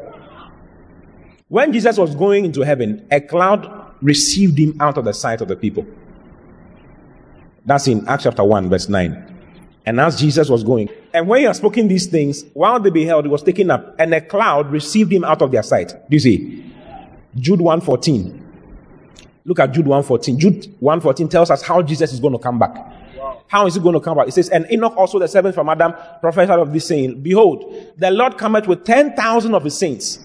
When 1.48 1.72
Jesus 1.72 1.98
was 1.98 2.14
going 2.14 2.46
into 2.46 2.62
heaven, 2.62 3.06
a 3.10 3.20
cloud 3.20 3.94
received 4.00 4.58
him 4.58 4.76
out 4.80 4.96
of 4.96 5.04
the 5.04 5.12
sight 5.12 5.40
of 5.40 5.48
the 5.48 5.56
people. 5.56 5.86
That's 7.66 7.86
in 7.86 8.06
Acts 8.08 8.24
chapter 8.24 8.44
1, 8.44 8.70
verse 8.70 8.88
9. 8.88 9.30
And 9.86 10.00
as 10.00 10.18
Jesus 10.18 10.48
was 10.48 10.64
going, 10.64 10.88
and 11.12 11.28
when 11.28 11.40
he 11.40 11.44
had 11.44 11.56
spoken 11.56 11.88
these 11.88 12.06
things, 12.06 12.44
while 12.54 12.80
they 12.80 12.90
beheld, 12.90 13.26
he 13.26 13.30
was 13.30 13.42
taken 13.42 13.70
up, 13.70 13.94
and 13.98 14.14
a 14.14 14.20
cloud 14.20 14.70
received 14.70 15.12
him 15.12 15.24
out 15.24 15.42
of 15.42 15.52
their 15.52 15.62
sight. 15.62 15.88
Do 15.88 16.16
you 16.16 16.20
see? 16.20 16.72
Jude 17.36 17.60
1:14. 17.60 18.40
Look 19.44 19.58
at 19.58 19.72
Jude 19.72 19.86
1:14. 19.86 20.38
Jude 20.38 20.74
1:14 20.80 21.28
tells 21.28 21.50
us 21.50 21.62
how 21.62 21.82
Jesus 21.82 22.12
is 22.14 22.20
going 22.20 22.32
to 22.32 22.38
come 22.38 22.58
back. 22.58 22.74
How 23.48 23.66
is 23.66 23.74
he 23.74 23.80
going 23.80 23.94
to 23.94 24.00
come 24.00 24.16
back? 24.16 24.28
It 24.28 24.32
says, 24.32 24.48
And 24.48 24.66
Enoch 24.72 24.96
also 24.96 25.18
the 25.18 25.28
seventh 25.28 25.54
from 25.54 25.68
Adam 25.68 25.92
prophesied 26.20 26.58
of 26.58 26.72
this 26.72 26.88
saying, 26.88 27.22
Behold, 27.22 27.92
the 27.98 28.10
Lord 28.10 28.38
cometh 28.38 28.66
with 28.66 28.84
ten 28.84 29.14
thousand 29.14 29.54
of 29.54 29.64
his 29.64 29.76
saints. 29.78 30.18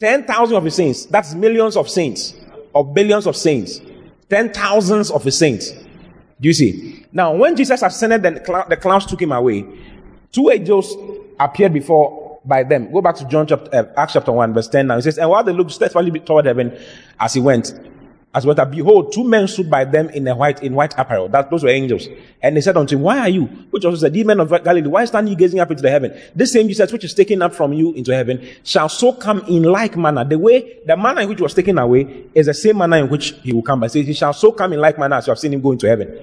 Ten 0.00 0.24
thousand 0.24 0.56
of 0.56 0.64
his 0.64 0.74
saints. 0.74 1.06
That's 1.06 1.34
millions 1.34 1.76
of 1.76 1.88
saints. 1.88 2.34
Or 2.72 2.84
billions 2.84 3.26
of 3.26 3.36
saints. 3.36 3.80
Ten 4.28 4.52
thousands 4.52 5.10
of 5.10 5.22
his 5.22 5.38
saints. 5.38 5.70
Do 6.40 6.48
you 6.48 6.52
see? 6.52 7.06
Now, 7.12 7.34
when 7.34 7.54
Jesus 7.56 7.82
ascended, 7.82 8.22
then 8.22 8.34
the 8.34 8.78
clouds 8.80 9.06
took 9.06 9.22
him 9.22 9.32
away. 9.32 9.64
Two 10.32 10.50
angels 10.50 10.96
appeared 11.38 11.72
before 11.72 12.40
by 12.44 12.62
them. 12.62 12.92
Go 12.92 13.00
back 13.00 13.14
to 13.16 13.24
John 13.26 13.46
chapter, 13.46 13.74
uh, 13.74 13.84
Acts 13.96 14.14
chapter 14.14 14.32
1, 14.32 14.52
verse 14.52 14.68
10 14.68 14.86
now. 14.86 14.96
He 14.96 15.02
says, 15.02 15.18
And 15.18 15.30
while 15.30 15.44
they 15.44 15.52
looked 15.52 15.70
steadfastly 15.70 16.18
toward 16.20 16.46
heaven 16.46 16.76
as 17.18 17.34
he 17.34 17.40
went, 17.40 17.72
as 18.34 18.44
well, 18.44 18.56
behold, 18.66 19.12
two 19.12 19.22
men 19.22 19.46
stood 19.46 19.70
by 19.70 19.84
them 19.84 20.10
in 20.10 20.26
a 20.26 20.34
white, 20.34 20.60
in 20.60 20.74
white 20.74 20.92
apparel. 20.98 21.28
That 21.28 21.50
those 21.50 21.62
were 21.62 21.68
angels. 21.68 22.08
And 22.42 22.56
they 22.56 22.60
said 22.60 22.76
unto 22.76 22.96
him, 22.96 23.02
Why 23.02 23.20
are 23.20 23.28
you? 23.28 23.44
Which 23.70 23.84
also 23.84 23.96
said, 23.98 24.16
Ye 24.16 24.24
men 24.24 24.40
of 24.40 24.50
Galilee, 24.50 24.88
why 24.88 25.04
stand 25.04 25.28
ye 25.28 25.36
gazing 25.36 25.60
up 25.60 25.70
into 25.70 25.84
the 25.84 25.90
heaven? 25.90 26.20
This 26.34 26.52
same 26.52 26.66
Jesus, 26.66 26.92
which 26.92 27.04
is 27.04 27.14
taken 27.14 27.42
up 27.42 27.54
from 27.54 27.72
you 27.72 27.92
into 27.92 28.12
heaven, 28.12 28.44
shall 28.64 28.88
so 28.88 29.12
come 29.12 29.38
in 29.46 29.62
like 29.62 29.96
manner. 29.96 30.24
The 30.24 30.36
way, 30.36 30.80
the 30.84 30.96
manner 30.96 31.20
in 31.20 31.28
which 31.28 31.40
was 31.40 31.54
taken 31.54 31.78
away 31.78 32.24
is 32.34 32.46
the 32.46 32.54
same 32.54 32.78
manner 32.78 32.96
in 32.96 33.08
which 33.08 33.34
he 33.42 33.52
will 33.52 33.62
come. 33.62 33.78
But 33.78 33.92
says, 33.92 34.04
He 34.04 34.12
shall 34.14 34.32
so 34.32 34.50
come 34.50 34.72
in 34.72 34.80
like 34.80 34.98
manner 34.98 35.14
as 35.14 35.28
you 35.28 35.30
have 35.30 35.38
seen 35.38 35.52
him 35.54 35.60
go 35.60 35.70
into 35.70 35.86
heaven. 35.86 36.18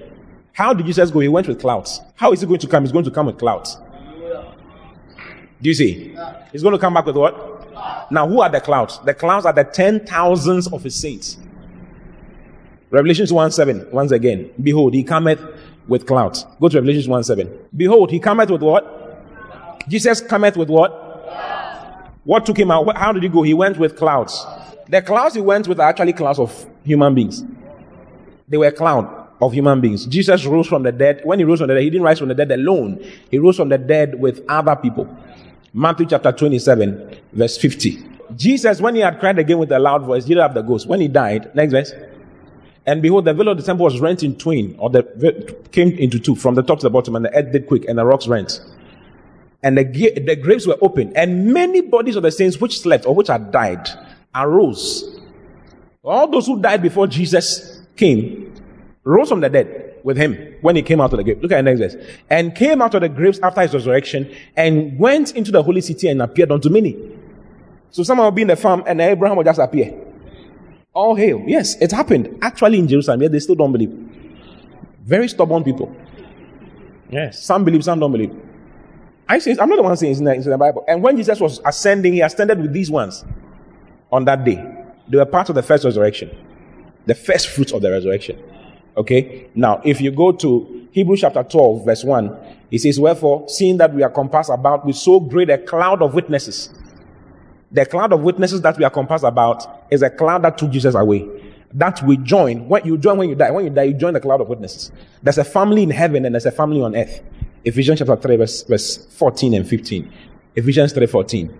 How 0.52 0.74
did 0.74 0.84
Jesus 0.84 1.10
go? 1.10 1.20
He 1.20 1.28
went 1.28 1.48
with 1.48 1.62
clouds. 1.62 2.02
How 2.16 2.30
is 2.32 2.42
he 2.42 2.46
going 2.46 2.60
to 2.60 2.66
come? 2.66 2.82
He's 2.82 2.92
going 2.92 3.06
to 3.06 3.10
come 3.10 3.24
with 3.24 3.38
clouds. 3.38 3.78
Do 5.62 5.68
you 5.68 5.74
see? 5.74 6.14
He's 6.50 6.62
going 6.62 6.72
to 6.72 6.78
come 6.78 6.92
back 6.92 7.06
with 7.06 7.16
what? 7.16 8.12
Now, 8.12 8.28
who 8.28 8.42
are 8.42 8.50
the 8.50 8.60
clouds? 8.60 8.98
The 9.06 9.14
clouds 9.14 9.46
are 9.46 9.52
the 9.54 9.64
ten 9.64 10.04
thousands 10.04 10.70
of 10.70 10.82
his 10.82 10.94
saints. 10.94 11.38
Revelations 12.92 13.32
1 13.32 13.52
7, 13.52 13.88
once 13.90 14.12
again. 14.12 14.50
Behold, 14.62 14.92
he 14.92 15.02
cometh 15.02 15.40
with 15.88 16.06
clouds. 16.06 16.44
Go 16.60 16.68
to 16.68 16.76
Revelations 16.76 17.08
1 17.08 17.24
7. 17.24 17.68
Behold, 17.74 18.10
he 18.10 18.20
cometh 18.20 18.50
with 18.50 18.60
what? 18.60 19.88
Jesus 19.88 20.20
cometh 20.20 20.58
with 20.58 20.68
what? 20.68 20.90
What 22.24 22.44
took 22.44 22.58
him 22.58 22.70
out? 22.70 22.94
How 22.94 23.12
did 23.12 23.22
he 23.22 23.30
go? 23.30 23.42
He 23.42 23.54
went 23.54 23.78
with 23.78 23.96
clouds. 23.96 24.44
The 24.88 25.00
clouds 25.00 25.34
he 25.34 25.40
went 25.40 25.66
with 25.66 25.80
are 25.80 25.88
actually 25.88 26.12
clouds 26.12 26.38
of 26.38 26.66
human 26.84 27.14
beings. 27.14 27.42
They 28.46 28.58
were 28.58 28.70
cloud 28.70 29.28
of 29.40 29.54
human 29.54 29.80
beings. 29.80 30.04
Jesus 30.04 30.44
rose 30.44 30.66
from 30.66 30.82
the 30.82 30.92
dead. 30.92 31.22
When 31.24 31.38
he 31.38 31.46
rose 31.46 31.60
from 31.60 31.68
the 31.68 31.74
dead, 31.74 31.84
he 31.84 31.90
didn't 31.90 32.04
rise 32.04 32.18
from 32.18 32.28
the 32.28 32.34
dead 32.34 32.52
alone. 32.52 33.02
He 33.30 33.38
rose 33.38 33.56
from 33.56 33.70
the 33.70 33.78
dead 33.78 34.20
with 34.20 34.44
other 34.50 34.76
people. 34.76 35.08
Matthew 35.72 36.04
chapter 36.04 36.30
27, 36.30 37.16
verse 37.32 37.56
50. 37.56 38.06
Jesus, 38.36 38.82
when 38.82 38.96
he 38.96 39.00
had 39.00 39.18
cried 39.18 39.38
again 39.38 39.56
with 39.56 39.72
a 39.72 39.78
loud 39.78 40.02
voice, 40.02 40.26
did 40.26 40.36
have 40.36 40.52
the 40.52 40.60
ghost. 40.60 40.86
When 40.86 41.00
he 41.00 41.08
died, 41.08 41.54
next 41.54 41.72
verse. 41.72 41.92
And 42.86 43.00
behold, 43.00 43.24
the 43.24 43.34
veil 43.34 43.48
of 43.48 43.56
the 43.56 43.62
temple 43.62 43.84
was 43.84 44.00
rent 44.00 44.22
in 44.22 44.36
twain, 44.36 44.74
or 44.78 44.90
the 44.90 45.02
came 45.70 45.92
into 45.92 46.18
two, 46.18 46.34
from 46.34 46.54
the 46.56 46.62
top 46.62 46.80
to 46.80 46.84
the 46.84 46.90
bottom, 46.90 47.14
and 47.14 47.24
the 47.24 47.34
earth 47.34 47.52
did 47.52 47.66
quake, 47.66 47.84
and 47.88 47.98
the 47.98 48.04
rocks 48.04 48.26
rent. 48.26 48.60
And 49.62 49.78
the, 49.78 49.84
the 49.84 50.34
graves 50.34 50.66
were 50.66 50.78
open, 50.82 51.12
and 51.16 51.52
many 51.52 51.80
bodies 51.80 52.16
of 52.16 52.24
the 52.24 52.32
saints 52.32 52.60
which 52.60 52.80
slept 52.80 53.06
or 53.06 53.14
which 53.14 53.28
had 53.28 53.52
died 53.52 53.88
arose. 54.34 55.20
All 56.02 56.28
those 56.28 56.46
who 56.46 56.60
died 56.60 56.82
before 56.82 57.06
Jesus 57.06 57.80
came 57.94 58.52
rose 59.04 59.28
from 59.28 59.40
the 59.40 59.48
dead 59.48 60.00
with 60.02 60.16
him 60.16 60.56
when 60.62 60.74
he 60.74 60.82
came 60.82 61.00
out 61.00 61.12
of 61.12 61.18
the 61.18 61.24
grave. 61.24 61.40
Look 61.40 61.52
at 61.52 61.56
the 61.56 61.62
next 61.62 61.80
verse. 61.80 62.06
And 62.28 62.54
came 62.54 62.82
out 62.82 62.94
of 62.94 63.02
the 63.02 63.08
graves 63.08 63.38
after 63.40 63.60
his 63.60 63.72
resurrection 63.72 64.34
and 64.56 64.98
went 64.98 65.36
into 65.36 65.52
the 65.52 65.62
holy 65.62 65.80
city 65.80 66.08
and 66.08 66.20
appeared 66.20 66.50
unto 66.50 66.68
many. 66.68 66.96
So 67.90 68.02
someone 68.02 68.24
will 68.24 68.32
be 68.32 68.42
in 68.42 68.48
the 68.48 68.56
farm 68.56 68.82
and 68.86 69.00
Abraham 69.00 69.36
will 69.36 69.44
just 69.44 69.60
appear. 69.60 69.94
All 70.94 71.14
hail. 71.14 71.42
Yes, 71.46 71.76
it 71.80 71.90
happened 71.90 72.38
actually 72.42 72.78
in 72.78 72.86
Jerusalem, 72.86 73.22
yet 73.22 73.32
they 73.32 73.40
still 73.40 73.54
don't 73.54 73.72
believe. 73.72 73.90
Very 75.04 75.28
stubborn 75.28 75.64
people. 75.64 75.94
Yes, 77.10 77.42
some 77.42 77.64
believe, 77.64 77.84
some 77.84 77.98
don't 77.98 78.12
believe. 78.12 78.34
I 79.28 79.38
say, 79.38 79.56
I'm 79.58 79.68
not 79.68 79.76
the 79.76 79.82
one 79.82 79.96
saying 79.96 80.12
it's 80.12 80.18
in, 80.18 80.24
the, 80.24 80.34
it's 80.34 80.44
in 80.44 80.50
the 80.50 80.58
Bible. 80.58 80.84
And 80.86 81.02
when 81.02 81.16
Jesus 81.16 81.40
was 81.40 81.60
ascending, 81.64 82.12
he 82.12 82.20
ascended 82.20 82.60
with 82.60 82.72
these 82.72 82.90
ones 82.90 83.24
on 84.10 84.24
that 84.26 84.44
day. 84.44 84.62
They 85.08 85.16
were 85.16 85.26
part 85.26 85.48
of 85.48 85.54
the 85.54 85.62
first 85.62 85.84
resurrection, 85.84 86.30
the 87.06 87.14
first 87.14 87.48
fruits 87.48 87.72
of 87.72 87.82
the 87.82 87.90
resurrection. 87.90 88.42
Okay? 88.96 89.48
Now, 89.54 89.80
if 89.84 90.00
you 90.00 90.10
go 90.10 90.32
to 90.32 90.88
Hebrews 90.92 91.20
chapter 91.22 91.42
12, 91.42 91.84
verse 91.84 92.04
1, 92.04 92.38
it 92.70 92.80
says, 92.80 93.00
Wherefore, 93.00 93.48
seeing 93.48 93.78
that 93.78 93.94
we 93.94 94.02
are 94.02 94.10
compassed 94.10 94.50
about 94.50 94.84
with 94.84 94.96
so 94.96 95.20
great 95.20 95.48
a 95.48 95.58
cloud 95.58 96.02
of 96.02 96.14
witnesses, 96.14 96.68
the 97.72 97.86
cloud 97.86 98.12
of 98.12 98.20
witnesses 98.20 98.60
that 98.60 98.76
we 98.76 98.84
are 98.84 98.90
compassed 98.90 99.24
about 99.24 99.86
is 99.90 100.02
a 100.02 100.10
cloud 100.10 100.42
that 100.42 100.58
took 100.58 100.70
Jesus 100.70 100.94
away. 100.94 101.28
That 101.72 102.02
we 102.02 102.18
join. 102.18 102.68
When 102.68 102.84
you 102.84 102.98
join 102.98 103.16
when 103.16 103.30
you 103.30 103.34
die. 103.34 103.50
When 103.50 103.64
you 103.64 103.70
die, 103.70 103.84
you 103.84 103.94
join 103.94 104.12
the 104.12 104.20
cloud 104.20 104.42
of 104.42 104.48
witnesses. 104.48 104.92
There's 105.22 105.38
a 105.38 105.44
family 105.44 105.82
in 105.82 105.90
heaven 105.90 106.26
and 106.26 106.34
there's 106.34 106.44
a 106.44 106.50
family 106.50 106.82
on 106.82 106.94
earth. 106.94 107.22
Ephesians 107.64 108.00
chapter 108.00 108.16
3, 108.16 108.36
verse, 108.36 108.62
verse 108.64 109.06
14 109.16 109.54
and 109.54 109.66
15. 109.66 110.12
Ephesians 110.54 110.92
3 110.92 111.06
14. 111.06 111.58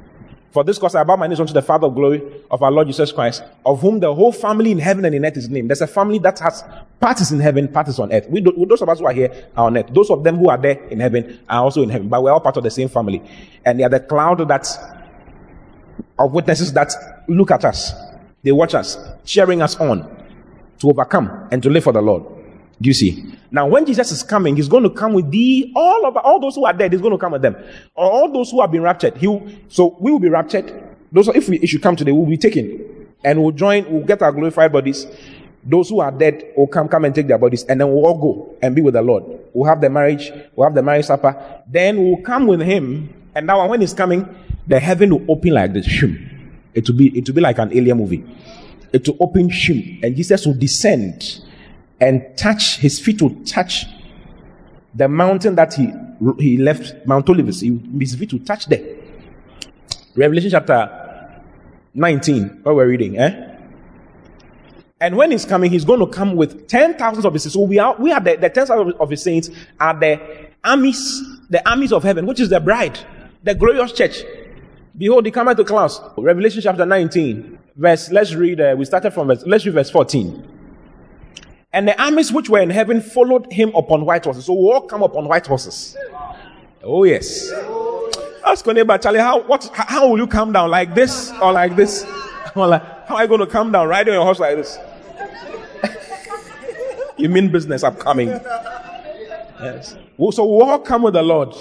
For 0.51 0.62
this 0.62 0.79
cause 0.79 0.94
I 0.94 1.03
bow 1.03 1.16
my 1.16 1.27
knees 1.27 1.40
unto 1.40 1.55
the 1.55 1.62
Father 1.62 1.87
of 1.87 1.94
glory 1.94 2.22
of 2.51 2.62
our 2.62 2.70
Lord 2.70 2.87
Jesus 2.87 3.11
Christ, 3.11 3.42
of 3.64 3.81
whom 3.81 4.01
the 4.01 4.14
whole 4.14 4.33
family 4.33 4.70
in 4.70 4.79
heaven 4.79 5.07
and 5.07 5.14
in 5.14 5.25
earth 5.25 5.38
is 5.38 5.48
named. 5.48 5.70
There's 5.70 5.81
a 5.81 5.87
family 5.87 6.18
that 6.18 6.38
has 6.40 6.62
parties 7.01 7.33
in 7.33 7.40
heaven, 7.40 7.68
parties 7.68 7.98
on 7.98 8.12
earth. 8.12 8.29
We 8.29 8.42
do, 8.42 8.53
those 8.68 8.83
of 8.83 8.90
us 8.90 8.98
who 8.98 9.07
are 9.07 9.14
here 9.14 9.48
are 9.57 9.66
on 9.68 9.79
earth. 9.79 9.87
Those 9.94 10.11
of 10.11 10.25
them 10.25 10.37
who 10.37 10.51
are 10.51 10.59
there 10.59 10.79
in 10.88 11.01
heaven 11.01 11.40
are 11.48 11.62
also 11.62 11.83
in 11.83 11.88
heaven. 11.88 12.09
But 12.09 12.22
we're 12.22 12.33
all 12.33 12.40
part 12.40 12.59
of 12.59 12.64
the 12.64 12.70
same 12.70 12.90
family. 12.90 13.22
And 13.64 13.81
they 13.81 13.85
are 13.85 13.88
the 13.88 14.01
cloud 14.01 14.46
that 14.46 14.66
of 16.18 16.33
witnesses 16.33 16.72
that 16.72 16.92
look 17.29 17.51
at 17.51 17.64
us, 17.64 17.92
they 18.42 18.53
watch 18.53 18.75
us, 18.75 18.98
cheering 19.25 19.62
us 19.62 19.77
on 19.77 20.09
to 20.79 20.90
overcome 20.90 21.48
and 21.51 21.62
to 21.62 21.70
live 21.70 21.85
for 21.85 21.92
the 21.92 22.03
Lord. 22.03 22.25
Do 22.81 22.88
you 22.88 22.94
see? 22.94 23.25
Now, 23.53 23.68
when 23.68 23.87
Jesus 23.87 24.11
is 24.11 24.22
coming, 24.22 24.57
he's 24.57 24.66
going 24.68 24.83
to 24.83 24.90
come 24.90 25.12
with 25.12 25.31
the 25.31 25.72
all 25.77 26.05
of 26.05 26.16
all 26.16 26.40
those 26.40 26.57
who 26.57 26.64
are 26.64 26.72
dead. 26.72 26.92
He's 26.92 27.01
going 27.01 27.12
to 27.12 27.18
come 27.18 27.33
with 27.33 27.42
them. 27.42 27.57
All 27.94 28.31
those 28.33 28.51
who 28.51 28.61
have 28.61 28.72
been 28.72 28.83
raptured. 28.83 29.16
He 29.16 29.29
will, 29.29 29.46
so 29.68 29.96
we 30.01 30.11
will 30.11 30.18
be 30.18 30.29
raptured. 30.29 30.96
Those 31.12 31.29
if 31.29 31.48
we 31.48 31.64
should 31.66 31.83
come 31.83 31.94
today, 31.94 32.11
we'll 32.11 32.27
be 32.27 32.37
taken 32.37 33.09
and 33.25 33.40
we'll 33.40 33.53
join. 33.53 33.88
We'll 33.90 34.05
get 34.05 34.22
our 34.22 34.33
glorified 34.33 34.72
bodies. 34.72 35.07
Those 35.64 35.90
who 35.90 36.01
are 36.01 36.11
dead 36.11 36.55
will 36.57 36.66
come, 36.66 36.88
come 36.88 37.05
and 37.05 37.14
take 37.14 37.29
their 37.29 37.38
bodies, 37.38 37.62
and 37.64 37.81
then 37.81 37.88
we'll 37.88 38.05
all 38.05 38.18
go 38.18 38.57
and 38.62 38.75
be 38.75 38.83
with 38.83 38.94
the 38.94 39.03
Lord. 39.03 39.25
We'll 39.53 39.68
have 39.68 39.81
the 39.81 39.90
marriage. 39.90 40.33
We'll 40.57 40.66
have 40.66 40.75
the 40.75 40.83
marriage 40.83 41.07
supper. 41.07 41.62
Then 41.68 42.03
we'll 42.03 42.22
come 42.22 42.48
with 42.48 42.61
Him. 42.61 43.14
And 43.34 43.46
now, 43.46 43.66
when 43.68 43.80
He's 43.80 43.94
coming, 43.94 44.28
the 44.66 44.78
heaven 44.78 45.10
will 45.10 45.24
open 45.30 45.52
like 45.52 45.72
this. 45.72 45.86
It 46.74 46.88
will 46.88 46.96
be 46.96 47.16
it 47.18 47.28
will 47.28 47.34
be 47.34 47.40
like 47.40 47.58
an 47.58 47.76
alien 47.76 47.98
movie. 47.98 48.24
It 48.92 49.06
will 49.08 49.16
open 49.20 49.48
shim, 49.48 50.02
and 50.02 50.16
Jesus 50.16 50.46
will 50.46 50.54
descend 50.54 51.40
and 52.00 52.36
touch 52.36 52.78
his 52.78 52.98
feet 52.98 53.22
will 53.22 53.34
touch 53.44 53.86
the 54.94 55.08
mountain 55.08 55.54
that 55.54 55.74
he 55.74 55.92
he 56.38 56.56
left 56.56 57.06
Mount 57.06 57.28
Olivet. 57.28 57.54
His 57.54 58.14
feet 58.14 58.32
will 58.32 58.40
touch 58.40 58.66
there. 58.66 58.96
Revelation 60.14 60.50
chapter 60.50 61.40
19, 61.94 62.60
what 62.62 62.74
we're 62.74 62.88
reading, 62.88 63.18
eh? 63.18 63.48
And 65.00 65.16
when 65.16 65.30
he's 65.30 65.44
coming, 65.44 65.70
he's 65.70 65.84
going 65.84 66.00
to 66.00 66.06
come 66.06 66.36
with 66.36 66.68
ten 66.68 66.96
thousands 66.96 67.24
of 67.24 67.32
his 67.32 67.42
saints. 67.42 67.54
So 67.54 67.62
we 67.62 67.78
are 67.78 67.96
we 67.98 68.12
are 68.12 68.20
the, 68.20 68.36
the 68.36 68.50
ten 68.50 68.66
thousands 68.66 68.94
of 68.98 69.10
his 69.10 69.22
saints 69.22 69.50
are 69.80 69.98
the 69.98 70.48
armies, 70.62 71.22
the 71.50 71.68
armies 71.68 71.92
of 71.92 72.02
heaven, 72.02 72.26
which 72.26 72.40
is 72.40 72.48
the 72.48 72.60
bride, 72.60 72.98
the 73.42 73.55
glorious 73.55 73.92
church. 73.92 74.22
Behold, 74.96 75.24
he 75.26 75.33
cometh 75.33 75.57
to 75.57 75.64
clouds. 75.64 76.00
Revelation 76.16 76.61
chapter 76.62 76.85
19, 76.85 77.59
verse, 77.76 78.11
let's 78.11 78.35
read, 78.35 78.61
uh, 78.61 78.74
we 78.76 78.85
started 78.85 79.12
from 79.12 79.28
verse, 79.28 79.42
let's 79.46 79.64
read 79.64 79.74
verse 79.74 79.90
14. 79.90 80.48
And 81.72 81.88
the 81.88 82.00
armies 82.00 82.31
which 82.31 82.50
were 82.50 82.61
in 82.61 82.70
heaven 82.70 83.00
followed 83.00 83.50
him 83.50 83.74
upon 83.74 84.05
white 84.05 84.24
horses. 84.24 84.44
So 84.44 84.52
we 84.52 84.70
all 84.70 84.83
come 84.83 85.02
upon 85.02 85.26
white 85.26 85.46
horses. 85.46 85.96
Oh, 86.83 87.05
yes. 87.05 87.50
Ask 88.44 88.66
your 88.66 88.74
neighbor, 88.74 88.98
Charlie, 88.98 89.20
how, 89.20 89.40
what, 89.42 89.70
how 89.72 90.09
will 90.09 90.18
you 90.18 90.26
come 90.26 90.52
down? 90.52 90.70
Like 90.70 90.94
this 90.94 91.33
or 91.40 91.52
like 91.52 91.76
this? 91.76 92.07
Or 92.55 92.66
like, 92.66 92.83
how 93.07 93.16
are 93.16 93.22
you 93.22 93.28
going 93.28 93.40
to 93.40 93.46
come 93.46 93.72
down 93.72 93.88
riding 93.88 94.12
your 94.12 94.24
horse 94.24 94.38
like 94.38 94.57
this? 94.57 94.78
you 97.16 97.31
mean 97.31 97.50
business 97.50 97.83
upcoming? 97.83 98.28
Yes. 98.28 99.96
So 100.33 100.44
we 100.44 100.62
all 100.62 100.78
come 100.78 101.05
with 101.05 101.14
the 101.14 101.22
Lord. 101.22 101.55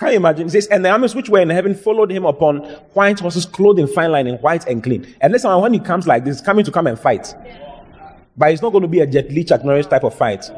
Can 0.00 0.08
you 0.08 0.16
imagine? 0.16 0.46
It 0.46 0.50
says, 0.50 0.66
and 0.68 0.82
the 0.82 0.88
armies 0.88 1.14
which 1.14 1.28
were 1.28 1.40
in 1.40 1.50
heaven 1.50 1.74
followed 1.74 2.10
him 2.10 2.24
upon 2.24 2.60
white 2.94 3.20
horses, 3.20 3.44
clothed 3.44 3.78
in 3.78 3.86
fine 3.86 4.10
linen, 4.10 4.36
white 4.36 4.66
and 4.66 4.82
clean. 4.82 5.06
And 5.20 5.30
listen, 5.30 5.60
when 5.60 5.74
he 5.74 5.78
comes 5.78 6.06
like 6.06 6.24
this, 6.24 6.40
coming 6.40 6.64
to 6.64 6.72
come 6.72 6.86
and 6.86 6.98
fight. 6.98 7.34
But 8.34 8.50
it's 8.50 8.62
not 8.62 8.70
going 8.70 8.80
to 8.80 8.88
be 8.88 9.00
a 9.00 9.06
Jet 9.06 9.30
Li 9.30 9.44
Chuck 9.44 9.62
Norris 9.62 9.86
type 9.86 10.04
of 10.04 10.14
fight. 10.14 10.50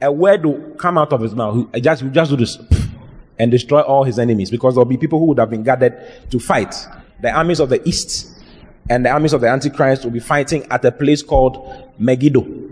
A 0.00 0.12
word 0.12 0.46
will 0.46 0.60
come 0.76 0.96
out 0.96 1.12
of 1.12 1.22
his 1.22 1.34
mouth. 1.34 1.56
He 1.56 1.80
uh, 1.80 1.80
just, 1.80 2.02
he 2.02 2.08
just 2.10 2.30
do 2.30 2.36
this. 2.36 2.56
and 3.38 3.50
destroy 3.50 3.80
all 3.80 4.04
his 4.04 4.18
enemies 4.18 4.50
because 4.50 4.74
there'll 4.74 4.84
be 4.84 4.96
people 4.96 5.18
who 5.18 5.26
would 5.26 5.38
have 5.38 5.50
been 5.50 5.64
gathered 5.64 6.00
to 6.30 6.38
fight. 6.38 6.74
The 7.20 7.32
armies 7.32 7.58
of 7.58 7.70
the 7.70 7.86
east 7.88 8.40
and 8.88 9.04
the 9.04 9.10
armies 9.10 9.32
of 9.32 9.40
the 9.40 9.48
Antichrist 9.48 10.04
will 10.04 10.12
be 10.12 10.20
fighting 10.20 10.66
at 10.70 10.84
a 10.84 10.92
place 10.92 11.22
called 11.22 11.92
Megiddo. 11.98 12.67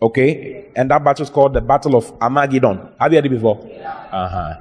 Okay? 0.00 0.66
And 0.76 0.90
that 0.90 1.02
battle 1.02 1.24
is 1.24 1.30
called 1.30 1.54
the 1.54 1.60
Battle 1.60 1.96
of 1.96 2.12
Armageddon. 2.20 2.88
Have 3.00 3.12
you 3.12 3.18
heard 3.18 3.26
it 3.26 3.30
before? 3.30 3.58
Uh-huh. 4.12 4.54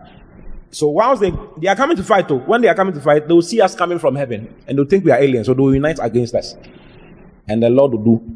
So 0.71 0.89
whilst 0.89 1.21
they, 1.21 1.31
they 1.57 1.67
are 1.67 1.75
coming 1.75 1.95
to 1.97 2.03
fight, 2.03 2.27
though, 2.27 2.39
when 2.39 2.61
they 2.61 2.67
are 2.67 2.75
coming 2.75 2.93
to 2.93 3.01
fight, 3.01 3.27
they 3.27 3.33
will 3.33 3.41
see 3.41 3.61
us 3.61 3.75
coming 3.75 3.99
from 3.99 4.15
heaven 4.15 4.53
and 4.67 4.77
they'll 4.77 4.85
think 4.85 5.05
we 5.05 5.11
are 5.11 5.19
aliens, 5.19 5.47
so 5.47 5.53
they 5.53 5.61
will 5.61 5.73
unite 5.73 5.99
against 6.01 6.35
us. 6.35 6.55
And 7.47 7.63
the 7.63 7.69
Lord 7.69 7.93
will 7.93 8.03
do. 8.03 8.35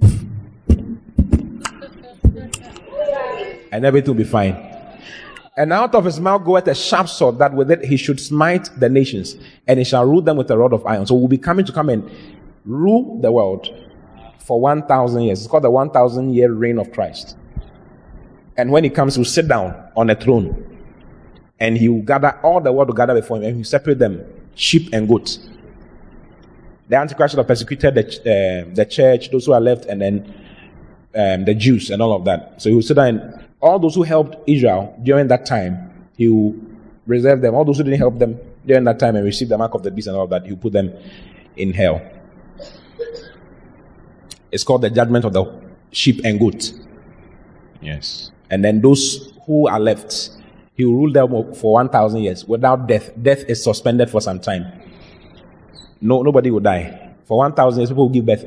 And 3.71 3.85
everything 3.85 4.15
will 4.15 4.23
be 4.23 4.29
fine. 4.29 4.55
And 5.57 5.73
out 5.73 5.93
of 5.95 6.05
his 6.05 6.19
mouth 6.19 6.45
goeth 6.45 6.67
a 6.67 6.75
sharp 6.75 7.09
sword 7.09 7.37
that 7.39 7.53
with 7.53 7.69
it 7.71 7.83
he 7.83 7.97
should 7.97 8.19
smite 8.19 8.69
the 8.79 8.89
nations, 8.89 9.35
and 9.67 9.79
he 9.79 9.85
shall 9.85 10.05
rule 10.05 10.21
them 10.21 10.37
with 10.37 10.49
a 10.49 10.57
rod 10.57 10.71
of 10.73 10.85
iron. 10.85 11.05
So 11.05 11.15
we'll 11.15 11.27
be 11.27 11.37
coming 11.37 11.65
to 11.65 11.71
come 11.73 11.89
and 11.89 12.09
rule 12.65 13.19
the 13.19 13.31
world 13.31 13.67
for 14.51 14.59
1,000 14.59 15.21
years. 15.21 15.39
It's 15.39 15.49
called 15.49 15.63
the 15.63 15.71
1,000 15.71 16.33
year 16.33 16.51
reign 16.51 16.77
of 16.77 16.91
Christ. 16.91 17.37
And 18.57 18.69
when 18.69 18.83
he 18.83 18.89
comes, 18.89 19.15
he'll 19.15 19.23
sit 19.23 19.47
down 19.47 19.73
on 19.95 20.09
a 20.09 20.15
throne 20.15 20.77
and 21.61 21.77
he 21.77 21.87
will 21.87 22.01
gather 22.01 22.37
all 22.43 22.59
the 22.59 22.69
world 22.69 22.89
to 22.89 22.93
gather 22.93 23.13
before 23.13 23.37
him 23.37 23.43
and 23.43 23.51
he 23.53 23.57
will 23.59 23.63
separate 23.63 23.99
them, 23.99 24.21
sheep 24.55 24.89
and 24.91 25.07
goats. 25.07 25.39
The 26.89 26.97
Antichrist 26.97 27.33
will 27.33 27.43
have 27.43 27.47
persecuted 27.47 27.95
the, 27.95 28.03
uh, 28.03 28.75
the 28.75 28.85
church, 28.85 29.31
those 29.31 29.45
who 29.45 29.53
are 29.53 29.61
left, 29.61 29.85
and 29.85 30.01
then 30.01 30.33
um, 31.15 31.45
the 31.45 31.55
Jews 31.55 31.89
and 31.89 32.01
all 32.01 32.13
of 32.13 32.25
that. 32.25 32.61
So 32.61 32.67
he 32.67 32.75
will 32.75 32.81
sit 32.81 32.95
down 32.95 33.07
and 33.07 33.45
all 33.61 33.79
those 33.79 33.95
who 33.95 34.03
helped 34.03 34.35
Israel 34.49 34.99
during 35.01 35.29
that 35.29 35.45
time, 35.45 36.09
he 36.17 36.27
will 36.27 36.55
reserve 37.07 37.39
them. 37.39 37.55
All 37.55 37.63
those 37.63 37.77
who 37.77 37.85
didn't 37.85 37.99
help 37.99 38.19
them 38.19 38.37
during 38.65 38.83
that 38.83 38.99
time 38.99 39.15
and 39.15 39.23
receive 39.23 39.47
the 39.47 39.57
mark 39.57 39.73
of 39.75 39.83
the 39.83 39.91
beast 39.91 40.07
and 40.07 40.17
all 40.17 40.25
of 40.25 40.29
that, 40.31 40.43
he 40.43 40.51
will 40.51 40.59
put 40.59 40.73
them 40.73 40.91
in 41.55 41.71
hell. 41.71 42.01
It's 44.51 44.63
called 44.63 44.81
the 44.81 44.89
judgment 44.89 45.25
of 45.25 45.33
the 45.33 45.45
sheep 45.91 46.21
and 46.23 46.39
goat. 46.39 46.73
Yes. 47.81 48.31
And 48.49 48.63
then 48.63 48.81
those 48.81 49.33
who 49.45 49.67
are 49.67 49.79
left, 49.79 50.31
he 50.75 50.85
will 50.85 50.95
rule 50.95 51.11
them 51.11 51.53
for 51.53 51.73
1,000 51.73 52.21
years 52.21 52.45
without 52.45 52.87
death. 52.87 53.11
Death 53.21 53.43
is 53.47 53.63
suspended 53.63 54.09
for 54.09 54.21
some 54.21 54.39
time. 54.39 54.65
No, 56.01 56.21
nobody 56.21 56.51
will 56.51 56.59
die. 56.59 57.13
For 57.25 57.37
1,000 57.37 57.79
years, 57.79 57.89
people 57.89 58.05
will 58.05 58.13
give 58.13 58.25
birth. 58.25 58.45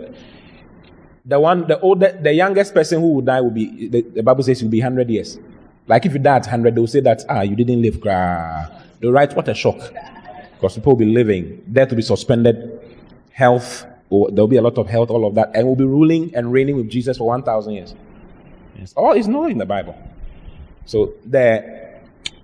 The 1.24 1.40
one, 1.40 1.66
the 1.66 1.80
older, 1.80 2.18
the 2.20 2.34
youngest 2.34 2.74
person 2.74 3.00
who 3.00 3.14
will 3.14 3.22
die 3.22 3.40
will 3.40 3.50
be, 3.50 3.88
the, 3.88 4.02
the 4.02 4.22
Bible 4.22 4.42
says, 4.42 4.60
it 4.60 4.64
will 4.64 4.70
be 4.70 4.80
100 4.80 5.08
years. 5.08 5.38
Like 5.86 6.04
if 6.04 6.12
you 6.12 6.18
die 6.18 6.36
at 6.36 6.42
100, 6.42 6.74
they 6.74 6.80
will 6.80 6.86
say 6.86 7.00
that, 7.00 7.24
ah, 7.28 7.40
you 7.40 7.56
didn't 7.56 7.80
live. 7.80 8.00
They'll 8.02 9.12
write, 9.12 9.34
what 9.34 9.48
a 9.48 9.54
shock. 9.54 9.78
Because 10.54 10.74
people 10.74 10.92
will 10.92 10.98
be 10.98 11.06
living. 11.06 11.62
Death 11.72 11.90
will 11.90 11.96
be 11.96 12.02
suspended. 12.02 12.78
Health, 13.32 13.86
there'll 14.32 14.48
be 14.48 14.56
a 14.56 14.62
lot 14.62 14.78
of 14.78 14.88
health, 14.88 15.10
all 15.10 15.26
of 15.26 15.34
that. 15.34 15.50
And 15.54 15.66
we'll 15.66 15.76
be 15.76 15.84
ruling 15.84 16.34
and 16.34 16.52
reigning 16.52 16.76
with 16.76 16.88
Jesus 16.88 17.18
for 17.18 17.26
1,000 17.26 17.72
years. 17.72 17.94
Yes. 18.78 18.92
All 18.96 19.12
is 19.12 19.28
known 19.28 19.50
in 19.50 19.58
the 19.58 19.66
Bible. 19.66 19.96
So 20.86 21.14
the, 21.24 22.00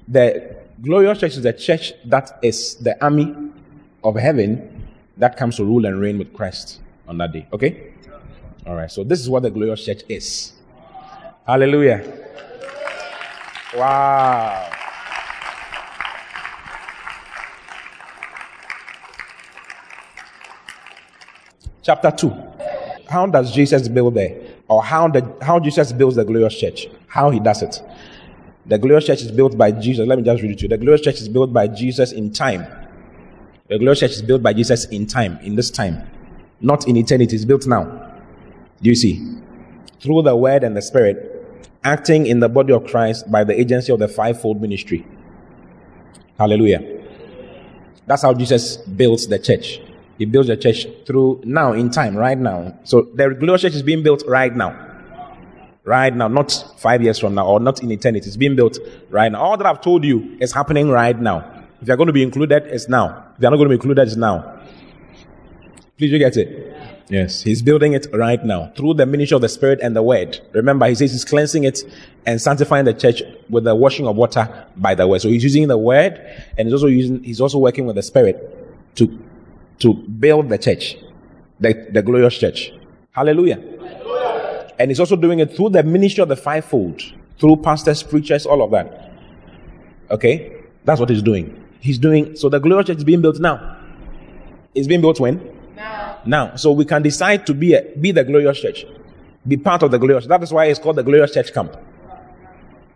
the 0.09 0.56
glorious 0.80 1.18
church 1.18 1.37
is 1.37 1.42
the 1.42 1.52
church 1.52 1.92
that 2.06 2.38
is 2.42 2.76
the 2.76 3.02
army 3.02 3.35
of 4.02 4.16
heaven 4.16 4.88
that 5.16 5.37
comes 5.37 5.56
to 5.56 5.64
rule 5.64 5.85
and 5.87 6.00
reign 6.00 6.18
with 6.18 6.33
Christ 6.33 6.80
on 7.06 7.18
that 7.18 7.33
day. 7.33 7.46
Okay? 7.52 7.92
All 8.66 8.74
right, 8.74 8.90
so 8.90 9.04
this 9.04 9.20
is 9.20 9.28
what 9.28 9.42
the 9.42 9.50
glorious 9.50 9.85
church 9.85 10.02
is. 10.09 10.52
Hallelujah. 11.46 12.04
Wow. 13.74 14.80
Chapter 21.83 22.11
2. 22.11 22.33
How 23.09 23.27
does 23.27 23.53
Jesus 23.53 23.88
build 23.88 24.14
there? 24.14 24.40
Or 24.69 24.83
how, 24.83 25.09
the, 25.09 25.37
how 25.43 25.59
Jesus 25.59 25.93
builds 25.93 26.16
the 26.16 26.25
glorious 26.25 26.59
church? 26.59 26.87
How 27.09 27.31
he 27.31 27.40
does 27.40 27.62
it? 27.62 27.83
The 28.66 28.79
glorious 28.79 29.07
church 29.07 29.23
is 29.23 29.33
built 29.33 29.57
by 29.57 29.73
Jesus. 29.73 30.07
Let 30.07 30.19
me 30.19 30.25
just 30.25 30.43
read 30.43 30.53
it 30.53 30.59
to 30.59 30.62
you. 30.62 30.69
The 30.69 30.79
glorious 30.79 31.01
church 31.01 31.21
is 31.21 31.29
built 31.29 31.53
by 31.53 31.66
Jesus 31.66 32.12
in 32.12 32.33
time. 32.33 32.66
The 33.69 33.79
glorious 33.79 34.01
church 34.01 34.12
is 34.12 34.23
built 34.23 34.43
by 34.43 34.53
Jesus 34.53 34.85
in 34.87 35.07
time, 35.07 35.38
in 35.43 35.57
this 35.57 35.71
time, 35.71 36.09
not 36.61 36.87
in 36.87 36.97
eternity. 36.97 37.35
It's 37.35 37.45
built 37.45 37.66
now. 37.66 37.85
Do 38.83 38.88
you 38.88 38.95
see? 38.95 39.38
Through 40.01 40.23
the 40.23 40.37
word 40.37 40.62
and 40.62 40.77
the 40.77 40.83
spirit, 40.83 41.37
acting 41.83 42.27
in 42.27 42.40
the 42.40 42.49
body 42.49 42.73
of 42.73 42.87
Christ 42.87 43.31
by 43.31 43.45
the 43.45 43.59
agency 43.59 43.93
of 43.93 43.99
the 43.99 44.09
fivefold 44.09 44.61
ministry. 44.61 45.07
Hallelujah. 46.38 47.03
That's 48.07 48.23
how 48.23 48.35
Jesus 48.35 48.77
builds 48.77 49.27
the 49.27 49.38
church. 49.38 49.81
He 50.20 50.26
builds 50.26 50.48
the 50.48 50.56
church 50.59 50.87
through 51.06 51.40
now, 51.46 51.72
in 51.72 51.88
time, 51.88 52.14
right 52.14 52.37
now. 52.37 52.78
So 52.85 53.09
the 53.14 53.30
glorious 53.30 53.62
church 53.62 53.72
is 53.72 53.83
being 53.83 54.02
built 54.02 54.22
right 54.28 54.54
now. 54.54 54.76
Right 55.83 56.14
now, 56.14 56.28
not 56.28 56.52
five 56.76 57.02
years 57.02 57.18
from 57.18 57.35
now 57.37 57.46
or 57.46 57.59
not 57.59 57.83
in 57.83 57.90
eternity. 57.90 58.26
It's 58.26 58.37
being 58.37 58.54
built 58.54 58.78
right 59.09 59.33
now. 59.33 59.40
All 59.40 59.56
that 59.56 59.66
I've 59.66 59.80
told 59.80 60.04
you 60.04 60.37
is 60.38 60.52
happening 60.52 60.90
right 60.90 61.18
now. 61.18 61.64
If 61.80 61.88
you're 61.88 61.96
going 61.96 62.09
to 62.09 62.12
be 62.12 62.22
included, 62.22 62.64
it's 62.66 62.87
now. 62.87 63.33
If 63.35 63.40
you're 63.40 63.50
not 63.50 63.56
going 63.56 63.70
to 63.70 63.70
be 63.70 63.76
included, 63.76 64.02
it's 64.02 64.16
now. 64.16 64.61
Please, 65.96 66.12
you 66.12 66.18
get 66.18 66.37
it? 66.37 66.76
Yes, 67.09 67.42
he's 67.42 67.62
building 67.62 67.94
it 67.94 68.06
right 68.12 68.44
now 68.44 68.72
through 68.76 68.94
the 68.94 69.06
ministry 69.06 69.37
of 69.37 69.40
the 69.40 69.48
Spirit 69.48 69.80
and 69.83 69.96
the 69.96 70.02
Word. 70.02 70.38
Remember, 70.52 70.87
he 70.87 70.96
says 70.96 71.12
he's 71.12 71.24
cleansing 71.24 71.64
it 71.64 71.80
and 72.26 72.38
sanctifying 72.38 72.85
the 72.85 72.92
church 72.92 73.22
with 73.48 73.64
the 73.64 73.74
washing 73.74 74.06
of 74.06 74.16
water 74.16 74.66
by 74.76 74.94
the 74.94 75.09
Word. 75.09 75.22
So 75.22 75.30
he's 75.30 75.44
using 75.44 75.66
the 75.68 75.78
Word 75.78 76.20
and 76.59 76.68
he's 76.68 76.74
also 76.74 76.88
using, 76.88 77.24
he's 77.24 77.40
also 77.40 77.56
working 77.56 77.87
with 77.87 77.96
the 77.96 78.02
Spirit 78.02 78.37
to, 78.96 79.18
to 79.81 79.95
build 79.95 80.49
the 80.49 80.59
church, 80.59 80.97
the, 81.59 81.88
the 81.90 82.03
glorious 82.03 82.38
church. 82.38 82.73
Hallelujah. 83.12 83.57
Hallelujah. 83.57 84.73
And 84.79 84.90
he's 84.90 85.01
also 85.01 85.16
doing 85.16 85.40
it 85.40 85.55
through 85.55 85.71
the 85.71 85.83
ministry 85.83 86.23
of 86.23 86.29
the 86.29 86.37
fivefold, 86.37 87.03
through 87.38 87.57
pastors, 87.57 88.03
preachers, 88.03 88.47
all 88.47 88.62
of 88.62 88.71
that. 88.71 89.12
Okay? 90.11 90.57
That's 90.85 91.01
what 91.01 91.11
he's 91.11 91.23
doing. 91.23 91.62
He's 91.81 91.99
doing, 91.99 92.37
so 92.37 92.49
the 92.49 92.59
glorious 92.59 92.87
church 92.87 92.99
is 92.99 93.05
being 93.05 93.21
built 93.23 93.38
now. 93.40 93.79
It's 94.75 94.87
being 94.87 95.01
built 95.01 95.19
when? 95.19 95.40
Now, 95.75 96.21
Now. 96.25 96.57
so 96.57 96.73
we 96.73 96.85
can 96.85 97.03
decide 97.03 97.47
to 97.47 97.55
be 97.55 97.75
a, 97.75 97.83
be 97.99 98.12
the 98.12 98.25
glorious 98.25 98.61
church, 98.61 98.85
be 99.47 99.57
part 99.57 99.83
of 99.83 99.90
the 99.90 99.99
glorious. 99.99 100.27
That 100.27 100.43
is 100.43 100.53
why 100.53 100.66
it's 100.66 100.79
called 100.79 100.97
the 100.97 101.03
glorious 101.03 101.35
church 101.35 101.53
camp. 101.53 101.77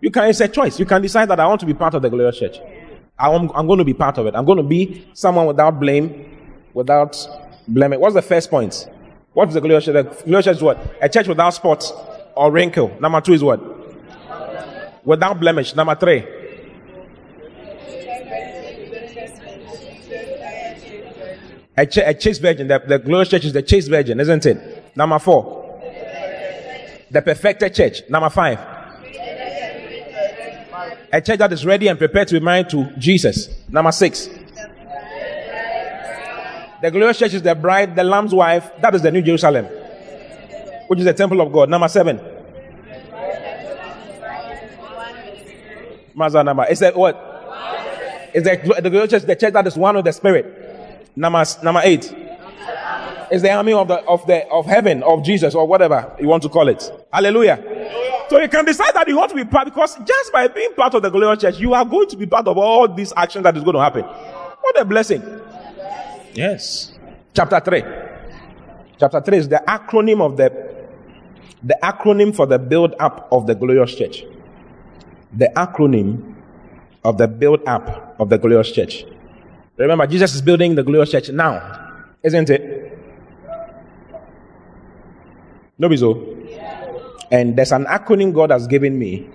You 0.00 0.10
can, 0.10 0.28
it's 0.28 0.40
a 0.40 0.48
choice. 0.48 0.78
You 0.78 0.84
can 0.84 1.00
decide 1.00 1.30
that 1.30 1.40
I 1.40 1.46
want 1.46 1.60
to 1.60 1.66
be 1.66 1.74
part 1.74 1.94
of 1.94 2.02
the 2.02 2.10
glorious 2.10 2.38
church. 2.38 2.58
I'm, 3.18 3.50
I'm 3.54 3.66
going 3.66 3.78
to 3.78 3.84
be 3.84 3.94
part 3.94 4.18
of 4.18 4.26
it. 4.26 4.34
I'm 4.34 4.44
going 4.44 4.58
to 4.58 4.64
be 4.64 5.06
someone 5.14 5.46
without 5.46 5.80
blame, 5.80 6.30
without 6.74 7.16
blemish. 7.66 7.98
What's 7.98 8.14
the 8.14 8.22
first 8.22 8.50
point? 8.50 8.88
What's 9.32 9.54
the 9.54 9.60
glorious 9.60 9.84
church? 9.86 9.94
The 9.94 10.24
glorious 10.24 10.44
church 10.44 10.56
is 10.56 10.62
what? 10.62 10.96
A 11.00 11.08
church 11.08 11.26
without 11.28 11.50
spots 11.50 11.92
or 12.36 12.52
wrinkle. 12.52 12.96
Number 13.00 13.20
two 13.20 13.32
is 13.32 13.42
what? 13.42 13.60
Without 15.04 15.40
blemish. 15.40 15.74
Number 15.74 15.94
three. 15.94 16.24
A, 21.76 21.86
ch- 21.86 21.98
a 21.98 22.14
chaste 22.14 22.40
virgin. 22.40 22.68
The, 22.68 22.80
the 22.86 22.98
glorious 22.98 23.28
church 23.28 23.44
is 23.44 23.52
the 23.52 23.62
chaste 23.62 23.88
virgin, 23.88 24.20
isn't 24.20 24.46
it? 24.46 24.96
Number 24.96 25.18
four. 25.18 25.62
The 27.10 27.22
perfected 27.22 27.74
church. 27.74 28.02
Number 28.08 28.30
five. 28.30 28.58
A 31.12 31.20
church 31.20 31.38
that 31.38 31.52
is 31.52 31.64
ready 31.66 31.88
and 31.88 31.98
prepared 31.98 32.28
to 32.28 32.34
be 32.34 32.44
married 32.44 32.68
to 32.70 32.90
Jesus. 32.98 33.48
Number 33.68 33.92
six. 33.92 34.28
The 36.84 36.90
glorious 36.90 37.18
church 37.18 37.32
is 37.32 37.40
the 37.40 37.54
bride, 37.54 37.96
the 37.96 38.04
lamb's 38.04 38.34
wife. 38.34 38.70
That 38.82 38.94
is 38.94 39.00
the 39.00 39.10
New 39.10 39.22
Jerusalem, 39.22 39.64
which 40.88 40.98
is 40.98 41.06
the 41.06 41.14
temple 41.14 41.40
of 41.40 41.50
God. 41.50 41.70
Number 41.70 41.88
seven. 41.88 42.20
Mazda 46.12 46.44
number. 46.44 46.66
Is 46.66 46.80
that 46.80 46.94
what? 46.94 47.16
Is 48.34 48.42
the, 48.42 48.80
the 48.82 48.90
glorious 48.90 49.12
church 49.12 49.22
the 49.22 49.34
church 49.34 49.54
that 49.54 49.66
is 49.66 49.78
one 49.78 49.96
with 49.96 50.04
the 50.04 50.12
Spirit? 50.12 51.08
Number, 51.16 51.42
number 51.62 51.80
eight 51.84 52.14
is 53.32 53.40
the 53.40 53.50
army 53.50 53.72
of 53.72 53.88
the 53.88 54.04
of 54.04 54.26
the 54.26 54.46
of 54.50 54.66
heaven 54.66 55.02
of 55.04 55.24
Jesus 55.24 55.54
or 55.54 55.66
whatever 55.66 56.14
you 56.20 56.28
want 56.28 56.42
to 56.42 56.50
call 56.50 56.68
it. 56.68 56.92
Hallelujah. 57.10 57.64
So 58.28 58.38
you 58.38 58.48
can 58.50 58.66
decide 58.66 58.92
that 58.92 59.08
you 59.08 59.16
want 59.16 59.30
to 59.30 59.36
be 59.36 59.46
part 59.46 59.64
because 59.64 59.96
just 60.04 60.32
by 60.34 60.48
being 60.48 60.74
part 60.74 60.92
of 60.92 61.00
the 61.00 61.08
glorious 61.08 61.40
church, 61.40 61.58
you 61.58 61.72
are 61.72 61.86
going 61.86 62.08
to 62.08 62.16
be 62.18 62.26
part 62.26 62.46
of 62.46 62.58
all 62.58 62.86
these 62.86 63.14
actions 63.16 63.44
that 63.44 63.56
is 63.56 63.64
going 63.64 63.76
to 63.76 63.80
happen. 63.80 64.02
What 64.02 64.78
a 64.78 64.84
blessing! 64.84 65.22
Yes. 66.34 66.92
Chapter 67.32 67.60
three. 67.60 67.82
Chapter 68.98 69.20
three 69.20 69.38
is 69.38 69.48
the 69.48 69.62
acronym 69.66 70.20
of 70.20 70.36
the 70.36 70.50
the 71.62 71.78
acronym 71.82 72.34
for 72.34 72.46
the 72.46 72.58
build 72.58 72.94
up 73.00 73.28
of 73.32 73.46
the 73.46 73.54
glorious 73.54 73.94
church. 73.94 74.24
The 75.32 75.50
acronym 75.56 76.34
of 77.02 77.18
the 77.18 77.26
build 77.26 77.60
up 77.66 78.16
of 78.18 78.28
the 78.28 78.38
glorious 78.38 78.70
church. 78.70 79.04
Remember, 79.76 80.06
Jesus 80.06 80.34
is 80.34 80.42
building 80.42 80.74
the 80.74 80.82
glorious 80.82 81.10
church 81.10 81.30
now, 81.30 82.04
isn't 82.22 82.50
it? 82.50 82.98
No, 85.78 85.94
so. 85.96 86.36
And 87.32 87.56
there's 87.56 87.72
an 87.72 87.86
acronym 87.86 88.32
God 88.32 88.50
has 88.50 88.66
given 88.66 88.98
me 88.98 89.28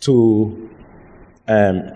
to 0.00 0.70
um, 1.48 1.90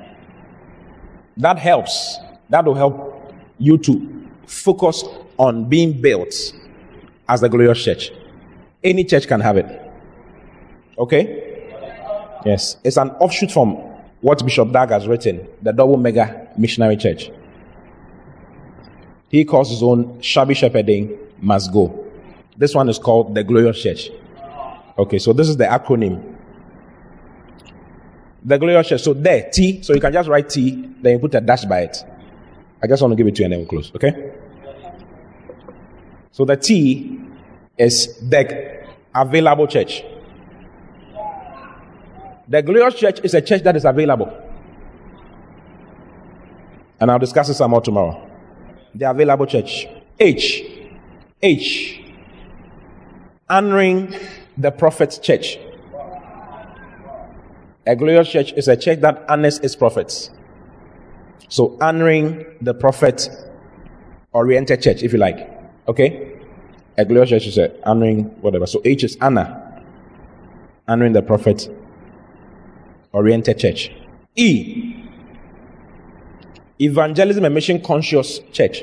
that 1.37 1.59
helps. 1.59 2.19
That 2.49 2.65
will 2.65 2.75
help 2.75 3.16
you 3.59 3.79
to 3.79 4.29
focus 4.47 5.05
on 5.39 5.69
being 5.69 6.01
built 6.01 6.35
as 7.29 7.41
the 7.41 7.49
glorious 7.49 7.83
church. 7.83 8.11
Any 8.83 9.05
church 9.05 9.27
can 9.27 9.41
have 9.41 9.57
it. 9.57 9.83
Okay? 10.99 11.43
Yes. 12.45 12.77
It's 12.85 12.97
an 12.97 13.11
offshoot 13.11 13.51
from 13.51 13.75
what 14.21 14.45
Bishop 14.45 14.73
Dag 14.73 14.91
has 14.91 15.07
written, 15.07 15.47
the 15.63 15.73
double 15.73 15.97
mega 15.97 16.49
missionary 16.57 16.97
church. 16.97 17.31
He 19.29 19.45
calls 19.45 19.71
his 19.71 19.83
own 19.83 20.21
shabby 20.23 20.55
shepherding 20.55 21.19
must 21.39 21.73
go. 21.73 22.05
This 22.57 22.75
one 22.75 22.89
is 22.89 22.99
called 22.99 23.35
the 23.35 23.45
glorious 23.45 23.83
church. 23.83 24.11
Okay, 24.99 25.19
so 25.19 25.33
this 25.33 25.49
is 25.49 25.57
the 25.57 25.65
acronym. 25.65 26.35
The 28.45 28.59
glorious 28.59 28.89
church. 28.89 29.03
So 29.03 29.13
there, 29.13 29.51
T. 29.53 29.83
So 29.83 29.93
you 29.93 30.01
can 30.01 30.13
just 30.13 30.29
write 30.29 30.49
T, 30.49 30.91
then 31.03 31.15
you 31.15 31.19
put 31.19 31.35
a 31.35 31.41
dash 31.41 31.65
by 31.65 31.81
it. 31.81 32.05
I 32.83 32.87
just 32.87 33.03
want 33.03 33.13
to 33.13 33.17
give 33.17 33.27
it 33.27 33.35
to 33.37 33.43
you 33.43 33.45
and 33.47 33.53
then 33.53 33.61
we'll 33.61 33.69
close. 33.69 33.93
Okay? 33.95 34.33
So 36.33 36.45
the 36.45 36.57
T 36.57 37.19
is 37.79 38.19
the 38.21 38.87
available 39.15 39.67
church. 39.67 40.03
The 42.49 42.63
glorious 42.63 42.95
church 42.95 43.21
is 43.25 43.35
a 43.35 43.41
church 43.41 43.63
that 43.63 43.77
is 43.77 43.85
available. 43.85 44.31
And 47.01 47.11
I'll 47.11 47.19
discuss 47.19 47.49
it 47.49 47.55
some 47.55 47.71
more 47.71 47.81
tomorrow. 47.81 48.31
The 48.95 49.11
available 49.11 49.47
church. 49.47 49.87
H. 50.19 50.63
H. 51.43 52.01
Honoring 53.49 54.15
the 54.57 54.71
prophet's 54.71 55.19
church. 55.19 55.59
A 57.87 57.95
glorious 57.95 58.29
church 58.29 58.53
is 58.53 58.69
a 58.69 58.77
church 58.77 59.01
that 59.01 59.25
honors 59.29 59.59
its 59.61 59.77
prophets. 59.77 60.31
So 61.49 61.77
honoring 61.81 62.45
the 62.61 62.75
prophet 62.75 63.29
oriented 64.33 64.83
church, 64.83 65.03
if 65.03 65.13
you 65.13 65.19
like. 65.19 65.51
Okay? 65.89 66.33
A 66.99 67.05
glorious 67.05 67.31
church 67.31 67.47
is 67.47 67.59
a 67.59 67.73
honoring 67.89 68.25
whatever. 68.41 68.67
So 68.67 68.81
H 68.85 69.05
is 69.05 69.17
honor. 69.21 69.63
Honoring 70.89 71.13
the 71.13 71.23
prophet 71.23 71.69
oriented 73.13 73.59
church. 73.59 73.93
E. 74.35 75.05
Evangelism 76.81 77.45
and 77.45 77.55
mission 77.55 77.81
conscious 77.81 78.41
church. 78.53 78.83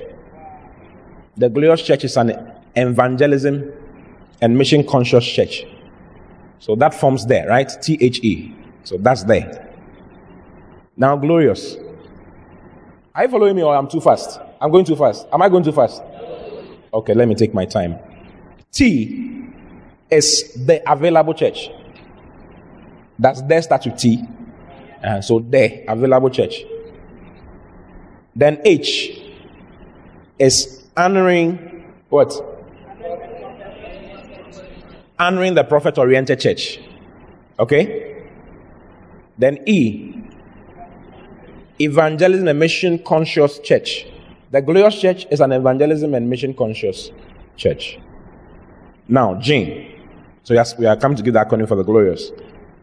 The 1.37 1.49
glorious 1.49 1.81
church 1.81 2.03
is 2.03 2.17
an 2.17 2.51
evangelism 2.75 3.71
and 4.41 4.57
mission 4.57 4.85
conscious 4.85 5.25
church. 5.25 5.65
So 6.59 6.75
that 6.75 6.93
forms 6.93 7.25
there, 7.25 7.47
right? 7.47 7.69
T 7.81 7.97
H 7.99 8.19
E. 8.23 8.55
So 8.83 8.97
that's 8.97 9.23
there. 9.23 9.69
Now, 10.95 11.15
glorious. 11.15 11.77
Are 13.15 13.23
you 13.23 13.29
following 13.29 13.55
me 13.55 13.61
or 13.61 13.75
I'm 13.75 13.87
too 13.87 14.01
fast? 14.01 14.39
I'm 14.59 14.71
going 14.71 14.85
too 14.85 14.95
fast. 14.95 15.27
Am 15.31 15.41
I 15.41 15.49
going 15.49 15.63
too 15.63 15.71
fast? 15.71 16.01
Okay, 16.93 17.13
let 17.13 17.27
me 17.27 17.35
take 17.35 17.53
my 17.53 17.65
time. 17.65 17.99
T 18.71 19.49
is 20.09 20.53
the 20.65 20.81
available 20.91 21.33
church. 21.33 21.69
That's 23.19 23.41
there 23.43 23.61
start 23.61 23.85
with 23.85 23.97
T. 23.97 24.23
Uh, 25.03 25.21
so 25.21 25.39
there, 25.39 25.83
available 25.87 26.29
church. 26.29 26.63
Then 28.35 28.59
H 28.65 29.19
is 30.39 30.83
honoring 30.97 31.83
what? 32.09 32.33
Honoring 35.19 35.53
the 35.53 35.63
prophet 35.63 35.97
oriented 35.99 36.39
church. 36.39 36.79
Okay? 37.59 38.23
Then 39.37 39.59
E, 39.67 40.22
evangelism 41.79 42.47
and 42.47 42.59
mission 42.59 42.99
conscious 42.99 43.59
church. 43.59 44.05
The 44.51 44.61
glorious 44.61 44.99
church 44.99 45.25
is 45.31 45.39
an 45.39 45.51
evangelism 45.51 46.13
and 46.13 46.29
mission 46.29 46.53
conscious 46.53 47.11
church. 47.57 47.99
Now, 49.07 49.35
Jane. 49.35 50.01
So 50.43 50.53
yes, 50.53 50.77
we 50.77 50.85
are 50.85 50.95
coming 50.95 51.17
to 51.17 51.23
give 51.23 51.33
that 51.33 51.49
acronym 51.49 51.67
for 51.67 51.75
the 51.75 51.83
glorious. 51.83 52.31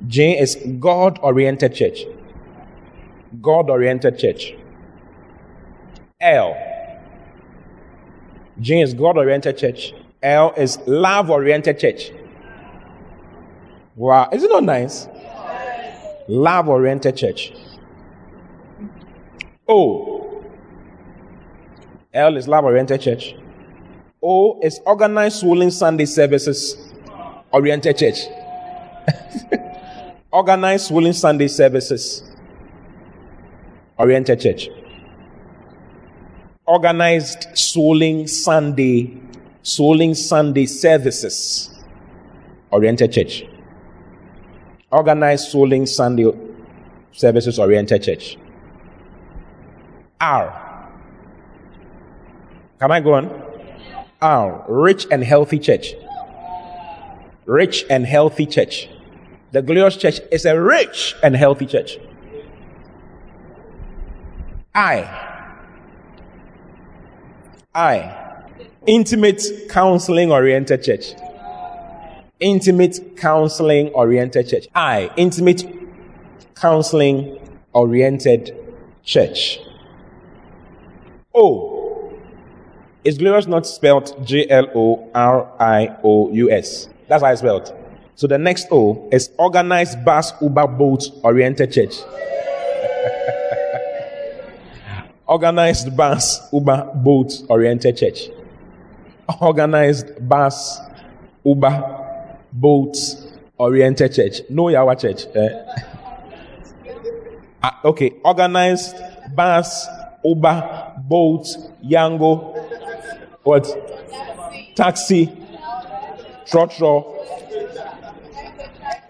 Jane 0.07 0.39
is 0.39 0.57
God 0.79 1.19
oriented 1.23 1.75
church. 1.75 2.05
God 3.41 3.71
oriented 3.71 4.19
church. 4.19 4.55
L. 6.21 6.57
Jane 8.61 8.83
is 8.83 8.95
God 8.95 9.17
oriented 9.17 9.57
church. 9.57 9.95
L 10.23 10.53
is 10.57 10.79
love 10.87 11.31
oriented 11.31 11.79
church. 11.79 12.11
Wow, 13.97 14.29
is 14.33 14.43
it 14.43 14.51
not 14.51 14.65
nice? 14.65 15.09
Love 16.29 16.69
oriented 16.69 17.17
church. 17.17 17.53
O. 19.73 20.43
L 22.13 22.37
is 22.37 22.49
love 22.49 22.65
oriented 22.65 23.01
church. 23.01 23.37
O 24.21 24.59
is 24.61 24.81
organized 24.85 25.39
swollen 25.39 25.71
Sunday 25.83 26.07
services 26.07 26.93
oriented 27.53 27.97
church. 27.97 28.19
organized 30.33 30.87
swollen 30.87 31.13
Sunday 31.13 31.47
services 31.47 32.25
oriented 33.97 34.41
church. 34.41 34.69
Organized 36.67 37.47
swollen 37.55 38.27
Sunday, 38.27 39.21
swollen 39.63 40.17
Sunday 40.17 40.67
services 40.67 41.79
oriented 42.73 43.13
church. 43.13 43.45
Organized 44.91 45.49
swollen 45.49 45.87
Sunday 45.87 46.33
services 47.13 47.59
oriented 47.61 48.03
church. 48.03 48.37
R. 50.21 50.89
Can 52.79 52.91
I 52.91 53.01
go 53.01 53.15
on? 53.15 53.43
R. 54.21 54.65
Rich 54.69 55.07
and 55.11 55.25
healthy 55.25 55.59
church. 55.59 55.95
Rich 57.47 57.85
and 57.89 58.05
healthy 58.05 58.47
church. 58.47 58.89
The 59.53 59.63
glorious 59.63 59.97
church 59.97 60.21
is 60.31 60.45
a 60.45 60.61
rich 60.61 61.17
and 61.23 61.35
healthy 61.35 61.67
church. 61.67 61.99
I. 64.75 65.09
I. 67.75 68.45
Intimate 68.87 69.43
counseling 69.69 70.31
oriented 70.31 70.85
church. 70.85 71.15
Intimate 72.39 73.17
counseling 73.17 73.89
oriented 73.89 74.49
church. 74.49 74.69
I. 74.75 75.11
Intimate 75.17 75.65
counseling 76.55 77.39
oriented 77.73 78.57
church. 79.03 79.59
O. 81.35 82.13
Is 83.05 83.19
glorious 83.19 83.47
not 83.47 83.67
spelled 83.67 84.27
G 84.27 84.49
L 84.51 84.67
O 84.75 85.09
R 85.15 85.51
I 85.59 85.97
O 86.03 86.31
U 86.33 86.51
S? 86.51 86.89
That's 87.09 87.23
how 87.23 87.31
it's 87.31 87.41
spelled. 87.41 87.75
So 88.15 88.27
the 88.27 88.39
next 88.39 88.67
O 88.71 89.09
is 89.11 89.31
organized 89.39 90.05
bus 90.05 90.33
Uber 90.43 90.67
boat 90.67 91.05
oriented 91.23 91.73
church. 91.73 91.95
organized 95.27 95.97
bus 95.97 96.53
Uber 96.53 96.91
boat 96.97 97.33
oriented 97.49 97.97
church. 97.97 98.29
Organized 99.41 100.29
bus 100.29 100.79
Uber 101.45 102.07
boat 102.53 102.97
oriented 103.57 104.13
church. 104.13 104.43
No 104.51 104.65
Yawa 104.65 105.01
church. 105.01 105.25
Uh, 105.35 105.49
okay, 107.85 108.13
organized 108.25 108.97
bus 109.35 109.87
Uber, 110.25 110.90
Bolt, 111.11 111.49
Yango, 111.85 112.55
what? 113.43 113.67
Taxi, 114.77 115.27
Trotro, 116.47 117.17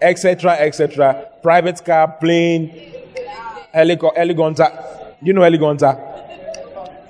etc., 0.01 0.53
etc. 0.53 1.27
Private 1.43 1.85
car, 1.85 2.17
plane, 2.19 2.91
helico- 3.75 4.15
helicopter. 4.17 4.67
You 5.21 5.33
know 5.33 5.43
helicopter? 5.43 5.95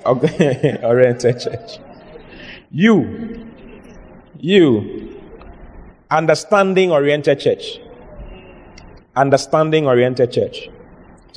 Okay, 0.05 0.77
oriented 0.83 1.39
church. 1.39 1.79
You, 2.69 3.47
you, 4.39 5.17
understanding 6.09 6.91
oriented 6.91 7.39
church. 7.39 7.79
Understanding 9.15 9.87
oriented 9.87 10.33
church. 10.33 10.69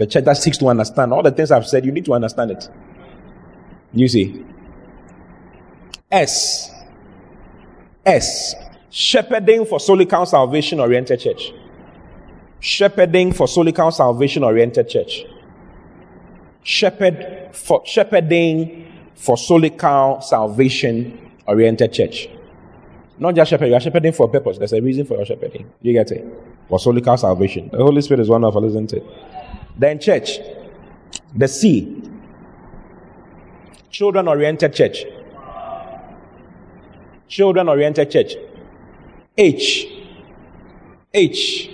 A 0.00 0.06
church 0.06 0.24
that 0.24 0.36
seeks 0.38 0.58
to 0.58 0.66
understand. 0.66 1.12
All 1.12 1.22
the 1.22 1.30
things 1.30 1.52
I've 1.52 1.68
said, 1.68 1.84
you 1.84 1.92
need 1.92 2.04
to 2.06 2.14
understand 2.14 2.50
it. 2.50 2.68
You 3.94 4.08
see. 4.08 4.44
S. 6.10 6.70
S. 8.04 8.54
Shepherding 8.90 9.66
for 9.66 9.78
Solical 9.78 10.26
Salvation 10.26 10.80
Oriented 10.80 11.20
Church. 11.20 11.52
Shepherding 12.60 13.32
for 13.32 13.46
Solical 13.46 13.92
Salvation 13.92 14.44
Oriented 14.44 14.88
Church. 14.88 15.24
Shepherd 16.62 17.50
for 17.52 17.84
shepherding 17.84 18.86
for 19.14 19.36
Solical 19.36 20.22
Salvation 20.22 21.30
Oriented 21.46 21.92
Church. 21.92 22.28
Not 23.18 23.34
just 23.36 23.50
shepherding, 23.50 23.70
you 23.72 23.76
are 23.76 23.80
shepherding 23.80 24.12
for 24.12 24.26
a 24.26 24.28
purpose. 24.28 24.58
There's 24.58 24.72
a 24.72 24.80
reason 24.80 25.06
for 25.06 25.16
your 25.16 25.24
shepherding. 25.24 25.70
You 25.82 25.92
get 25.92 26.10
it? 26.10 26.26
For 26.68 26.78
Solical 26.78 27.18
Salvation. 27.18 27.68
The 27.70 27.78
Holy 27.78 28.00
Spirit 28.00 28.20
is 28.20 28.28
wonderful, 28.28 28.64
isn't 28.64 28.92
it? 28.92 29.04
Then 29.76 30.00
church. 30.00 30.38
The 31.36 31.48
C. 31.48 32.02
Children 33.94 34.26
oriented 34.26 34.74
church. 34.74 35.04
Children 37.28 37.68
oriented 37.68 38.10
church. 38.10 38.34
H. 39.38 39.86
H. 41.14 41.70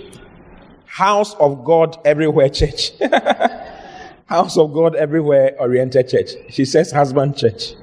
House 0.85 1.33
of 1.39 1.65
God 1.65 1.97
Everywhere 2.05 2.49
Church. 2.49 2.91
House 4.27 4.55
of 4.55 4.71
God 4.71 4.95
Everywhere 4.95 5.55
Oriented 5.59 6.09
Church. 6.09 6.29
She 6.51 6.63
says 6.63 6.91
husband 6.91 7.37
church. 7.37 7.73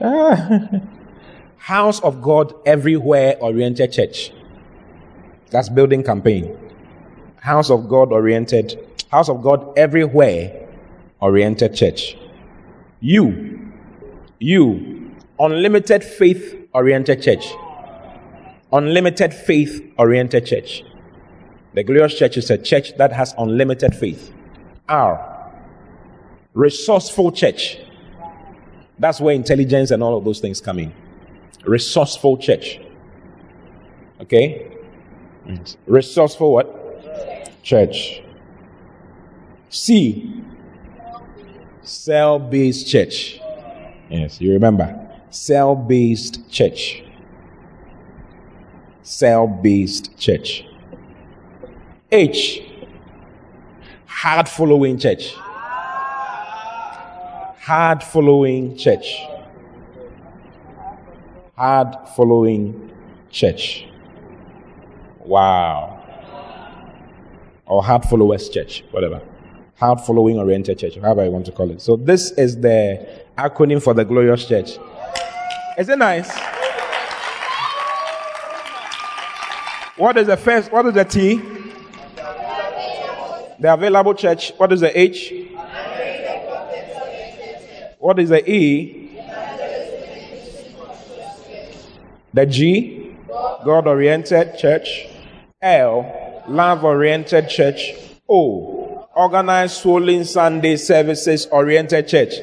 House 1.58 2.00
of 2.00 2.22
God 2.22 2.54
Everywhere 2.64 3.36
Oriented 3.42 3.92
Church. 3.92 4.32
That's 5.50 5.68
building 5.68 6.02
campaign. 6.02 6.56
House 7.40 7.68
of 7.68 7.90
God 7.90 8.10
oriented, 8.10 8.82
House 9.10 9.28
of 9.28 9.42
God 9.42 9.74
Everywhere 9.76 10.63
Oriented 11.20 11.74
Church. 11.74 12.16
You, 13.00 13.72
you, 14.38 15.10
Unlimited 15.38 16.04
Faith 16.04 16.68
Oriented 16.72 17.22
Church. 17.22 17.46
Unlimited 18.74 19.32
faith 19.32 19.92
oriented 19.98 20.46
church. 20.46 20.82
The 21.74 21.84
glorious 21.84 22.18
church 22.18 22.36
is 22.36 22.50
a 22.50 22.58
church 22.58 22.96
that 22.96 23.12
has 23.12 23.32
unlimited 23.38 23.94
faith. 23.94 24.32
R. 24.88 25.52
Resourceful 26.54 27.30
church. 27.30 27.78
That's 28.98 29.20
where 29.20 29.32
intelligence 29.32 29.92
and 29.92 30.02
all 30.02 30.18
of 30.18 30.24
those 30.24 30.40
things 30.40 30.60
come 30.60 30.80
in. 30.80 30.92
Resourceful 31.64 32.36
church. 32.38 32.80
Okay? 34.20 34.72
Resourceful 35.86 36.52
what? 36.52 37.62
Church. 37.62 38.22
C. 39.70 40.43
Cell 41.84 42.38
based 42.38 42.88
church. 42.88 43.38
Yes, 44.10 44.40
you 44.40 44.52
remember. 44.52 45.08
Cell 45.30 45.76
based 45.76 46.50
church 46.50 47.04
cell 49.04 49.46
based 49.46 50.18
church. 50.18 50.64
H, 52.10 52.62
hard 54.06 54.48
following 54.48 54.98
church. 54.98 55.34
Hard 57.66 58.02
following 58.02 58.76
church. 58.76 59.22
Hard 61.56 61.96
following 62.16 62.90
church. 63.30 63.86
Wow. 65.20 66.00
Or 67.66 67.82
hard 67.82 68.04
followers 68.04 68.48
church, 68.48 68.84
whatever. 68.90 69.20
Hard 69.76 70.00
following 70.00 70.38
oriented 70.38 70.78
church, 70.78 70.96
however 70.96 71.24
you 71.24 71.30
want 71.32 71.46
to 71.46 71.52
call 71.52 71.70
it. 71.70 71.80
So 71.80 71.96
this 71.96 72.30
is 72.32 72.60
the 72.60 73.06
acronym 73.36 73.82
for 73.82 73.92
the 73.92 74.04
glorious 74.04 74.46
church. 74.46 74.78
Is 75.76 75.88
it 75.88 75.98
nice? 75.98 76.32
What 79.96 80.16
is 80.16 80.28
the 80.28 80.36
first? 80.36 80.70
What 80.70 80.86
is 80.86 80.94
the 80.94 81.04
T? 81.04 81.36
The 83.58 83.72
available 83.72 84.14
church. 84.14 84.52
What 84.56 84.72
is 84.72 84.80
the 84.80 84.96
H? 84.98 85.32
What 87.98 88.18
is 88.18 88.28
the 88.28 88.48
E? 88.48 89.20
The 92.32 92.46
G? 92.46 93.16
God 93.64 93.86
oriented 93.86 94.58
church. 94.58 95.06
L? 95.62 96.42
Love 96.48 96.84
oriented 96.84 97.48
church. 97.48 97.94
O? 98.28 98.83
Organized 99.16 99.76
swollen 99.76 100.24
Sunday 100.24 100.76
services 100.76 101.46
oriented 101.46 102.08
church. 102.08 102.34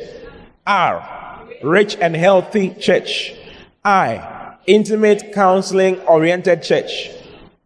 R? 0.66 1.48
Rich 1.64 1.98
and 2.00 2.16
healthy 2.16 2.70
church. 2.76 3.34
I? 3.84 4.56
Intimate 4.68 5.34
counseling 5.34 6.00
oriented 6.02 6.64
church. 6.64 7.12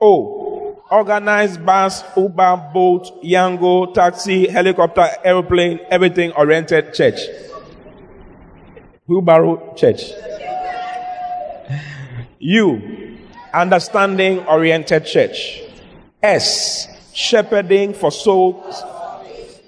O. 0.01 0.81
Organized 0.89 1.65
bus, 1.65 2.03
Uber, 2.15 2.71
boat, 2.73 3.21
Yango, 3.23 3.93
taxi, 3.93 4.47
helicopter, 4.47 5.07
airplane, 5.23 5.79
everything 5.89 6.31
oriented 6.31 6.93
church. 6.93 7.19
Wheelbarrow 9.07 9.75
church. 9.75 10.01
U. 12.39 13.17
Understanding 13.53 14.39
oriented 14.47 15.05
church. 15.05 15.61
S. 16.23 16.87
Shepherding 17.13 17.93
for 17.93 18.11
souls 18.11 18.83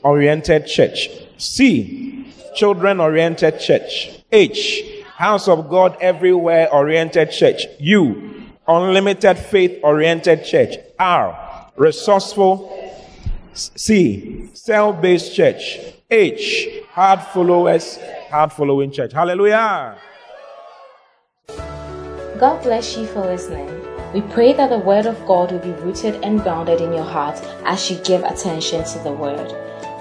oriented 0.07 0.65
church. 0.65 1.09
C. 1.37 2.33
Children 2.55 2.99
oriented 2.99 3.59
church. 3.59 4.09
H. 4.31 5.03
House 5.15 5.47
of 5.47 5.69
God 5.69 5.97
everywhere 5.99 6.71
oriented 6.73 7.31
church. 7.31 7.65
U 7.79 8.37
unlimited 8.67 9.37
faith 9.37 9.79
oriented 9.83 10.43
church. 10.43 10.75
R, 10.99 11.71
resourceful. 11.75 12.73
C, 13.53 14.49
cell 14.53 14.93
based 14.93 15.33
church. 15.33 15.79
H, 16.09 16.69
hard 16.91 17.21
followers, 17.21 17.97
hard 18.29 18.51
following 18.53 18.91
church. 18.91 19.13
Hallelujah. 19.13 19.97
God 22.39 22.61
bless 22.61 22.95
you 22.95 23.07
for 23.07 23.21
listening. 23.21 23.67
We 24.13 24.21
pray 24.21 24.53
that 24.53 24.69
the 24.69 24.77
Word 24.77 25.05
of 25.05 25.17
God 25.25 25.51
will 25.51 25.59
be 25.59 25.71
rooted 25.81 26.23
and 26.23 26.41
grounded 26.41 26.81
in 26.81 26.93
your 26.93 27.03
heart 27.03 27.39
as 27.65 27.89
you 27.89 27.97
give 28.03 28.23
attention 28.23 28.83
to 28.85 28.99
the 28.99 29.11
Word. 29.11 29.51